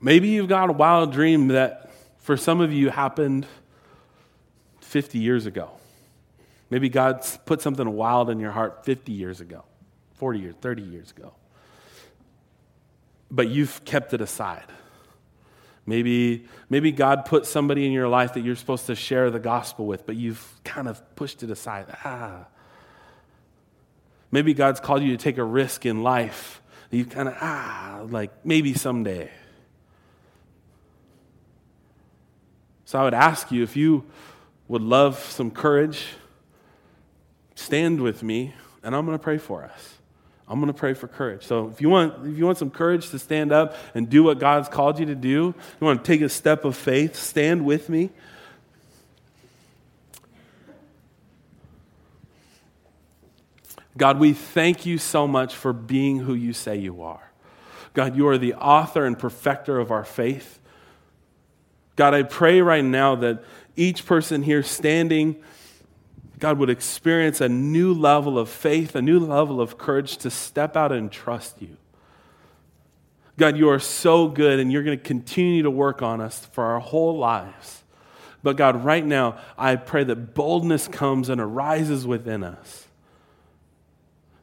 Maybe 0.00 0.30
you've 0.30 0.48
got 0.48 0.68
a 0.68 0.72
wild 0.72 1.12
dream 1.12 1.48
that 1.48 1.92
for 2.18 2.36
some 2.36 2.60
of 2.60 2.72
you 2.72 2.90
happened 2.90 3.46
50 4.80 5.20
years 5.20 5.46
ago. 5.46 5.70
Maybe 6.70 6.88
God 6.88 7.24
put 7.46 7.62
something 7.62 7.88
wild 7.88 8.30
in 8.30 8.40
your 8.40 8.50
heart 8.50 8.84
50 8.84 9.12
years 9.12 9.40
ago, 9.40 9.62
40 10.14 10.40
years, 10.40 10.54
30 10.60 10.82
years 10.82 11.12
ago 11.12 11.34
but 13.30 13.48
you've 13.48 13.84
kept 13.84 14.14
it 14.14 14.20
aside. 14.20 14.66
Maybe, 15.86 16.46
maybe 16.70 16.92
God 16.92 17.26
put 17.26 17.46
somebody 17.46 17.84
in 17.84 17.92
your 17.92 18.08
life 18.08 18.34
that 18.34 18.40
you're 18.40 18.56
supposed 18.56 18.86
to 18.86 18.94
share 18.94 19.30
the 19.30 19.38
gospel 19.38 19.86
with, 19.86 20.06
but 20.06 20.16
you've 20.16 20.60
kind 20.64 20.88
of 20.88 21.14
pushed 21.14 21.42
it 21.42 21.50
aside. 21.50 21.86
Ah. 22.04 22.46
Maybe 24.30 24.54
God's 24.54 24.80
called 24.80 25.02
you 25.02 25.10
to 25.10 25.22
take 25.22 25.36
a 25.36 25.44
risk 25.44 25.84
in 25.84 26.02
life. 26.02 26.62
You 26.90 27.04
kind 27.04 27.28
of, 27.28 27.36
ah, 27.40 28.04
like 28.08 28.46
maybe 28.46 28.72
someday. 28.72 29.30
So 32.84 32.98
I 32.98 33.04
would 33.04 33.14
ask 33.14 33.50
you 33.50 33.62
if 33.62 33.76
you 33.76 34.04
would 34.68 34.82
love 34.82 35.18
some 35.18 35.50
courage, 35.50 36.06
stand 37.54 38.00
with 38.00 38.22
me, 38.22 38.54
and 38.82 38.94
I'm 38.94 39.04
going 39.04 39.18
to 39.18 39.22
pray 39.22 39.38
for 39.38 39.64
us. 39.64 39.93
I'm 40.46 40.60
going 40.60 40.72
to 40.72 40.78
pray 40.78 40.92
for 40.94 41.08
courage. 41.08 41.44
So 41.44 41.68
if 41.68 41.80
you 41.80 41.88
want 41.88 42.26
if 42.26 42.36
you 42.36 42.44
want 42.44 42.58
some 42.58 42.70
courage 42.70 43.10
to 43.10 43.18
stand 43.18 43.50
up 43.50 43.76
and 43.94 44.08
do 44.10 44.22
what 44.22 44.38
God's 44.38 44.68
called 44.68 44.98
you 44.98 45.06
to 45.06 45.14
do, 45.14 45.28
you 45.28 45.54
want 45.80 46.04
to 46.04 46.06
take 46.06 46.20
a 46.20 46.28
step 46.28 46.64
of 46.64 46.76
faith, 46.76 47.16
stand 47.16 47.64
with 47.64 47.88
me. 47.88 48.10
God, 53.96 54.18
we 54.18 54.32
thank 54.32 54.84
you 54.84 54.98
so 54.98 55.26
much 55.26 55.54
for 55.54 55.72
being 55.72 56.18
who 56.18 56.34
you 56.34 56.52
say 56.52 56.76
you 56.76 57.02
are. 57.02 57.30
God, 57.94 58.16
you 58.16 58.26
are 58.26 58.36
the 58.36 58.54
author 58.54 59.04
and 59.06 59.16
perfecter 59.16 59.78
of 59.78 59.92
our 59.92 60.04
faith. 60.04 60.58
God, 61.96 62.12
I 62.12 62.24
pray 62.24 62.60
right 62.60 62.84
now 62.84 63.14
that 63.14 63.44
each 63.76 64.04
person 64.04 64.42
here 64.42 64.64
standing 64.64 65.36
God 66.44 66.58
would 66.58 66.68
experience 66.68 67.40
a 67.40 67.48
new 67.48 67.94
level 67.94 68.38
of 68.38 68.50
faith, 68.50 68.94
a 68.94 69.00
new 69.00 69.18
level 69.18 69.62
of 69.62 69.78
courage 69.78 70.18
to 70.18 70.30
step 70.30 70.76
out 70.76 70.92
and 70.92 71.10
trust 71.10 71.62
you. 71.62 71.78
God, 73.38 73.56
you 73.56 73.70
are 73.70 73.78
so 73.78 74.28
good 74.28 74.60
and 74.60 74.70
you're 74.70 74.82
going 74.82 74.98
to 74.98 75.02
continue 75.02 75.62
to 75.62 75.70
work 75.70 76.02
on 76.02 76.20
us 76.20 76.44
for 76.52 76.62
our 76.64 76.80
whole 76.80 77.16
lives. 77.16 77.82
But 78.42 78.58
God, 78.58 78.84
right 78.84 79.06
now, 79.06 79.38
I 79.56 79.76
pray 79.76 80.04
that 80.04 80.34
boldness 80.34 80.86
comes 80.86 81.30
and 81.30 81.40
arises 81.40 82.06
within 82.06 82.44
us. 82.44 82.88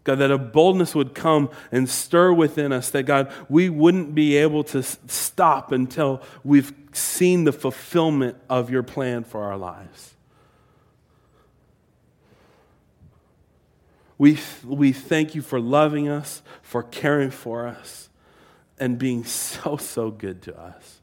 God, 0.04 0.16
that 0.16 0.32
a 0.32 0.40
boldness 0.40 0.96
would 0.96 1.14
come 1.14 1.52
and 1.72 1.88
stir 1.88 2.34
within 2.34 2.72
us, 2.72 2.90
that 2.90 3.04
God, 3.04 3.32
we 3.48 3.70
wouldn't 3.70 4.16
be 4.16 4.38
able 4.38 4.64
to 4.64 4.82
stop 4.82 5.72
until 5.72 6.24
we've 6.44 6.74
seen 6.94 7.44
the 7.44 7.54
fulfillment 7.54 8.38
of 8.50 8.72
your 8.72 8.82
plan 8.82 9.24
for 9.24 9.44
our 9.44 9.56
lives. 9.56 10.16
We, 14.22 14.38
we 14.64 14.92
thank 14.92 15.34
you 15.34 15.42
for 15.42 15.60
loving 15.60 16.08
us, 16.08 16.44
for 16.62 16.84
caring 16.84 17.32
for 17.32 17.66
us, 17.66 18.08
and 18.80 19.00
being 19.00 19.24
so, 19.24 19.78
so 19.78 20.12
good 20.12 20.44
to 20.44 20.56
us. 20.56 21.02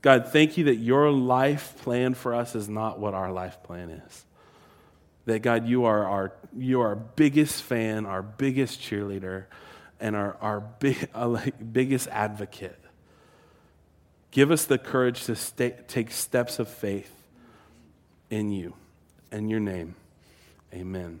God, 0.00 0.32
thank 0.32 0.56
you 0.56 0.64
that 0.64 0.74
your 0.74 1.12
life 1.12 1.76
plan 1.82 2.14
for 2.14 2.34
us 2.34 2.56
is 2.56 2.68
not 2.68 2.98
what 2.98 3.14
our 3.14 3.30
life 3.30 3.62
plan 3.62 3.90
is. 3.90 4.24
That, 5.26 5.42
God, 5.42 5.68
you 5.68 5.84
are 5.84 6.04
our, 6.04 6.32
you 6.52 6.80
are 6.80 6.88
our 6.88 6.96
biggest 6.96 7.62
fan, 7.62 8.06
our 8.06 8.22
biggest 8.22 8.80
cheerleader, 8.80 9.44
and 10.00 10.16
our, 10.16 10.36
our 10.40 10.58
big, 10.58 11.10
biggest 11.72 12.08
advocate. 12.08 12.80
Give 14.32 14.50
us 14.50 14.64
the 14.64 14.78
courage 14.78 15.26
to 15.26 15.36
stay, 15.36 15.76
take 15.86 16.10
steps 16.10 16.58
of 16.58 16.66
faith 16.66 17.14
in 18.30 18.50
you. 18.50 18.74
In 19.30 19.48
your 19.48 19.60
name, 19.60 19.94
amen. 20.74 21.20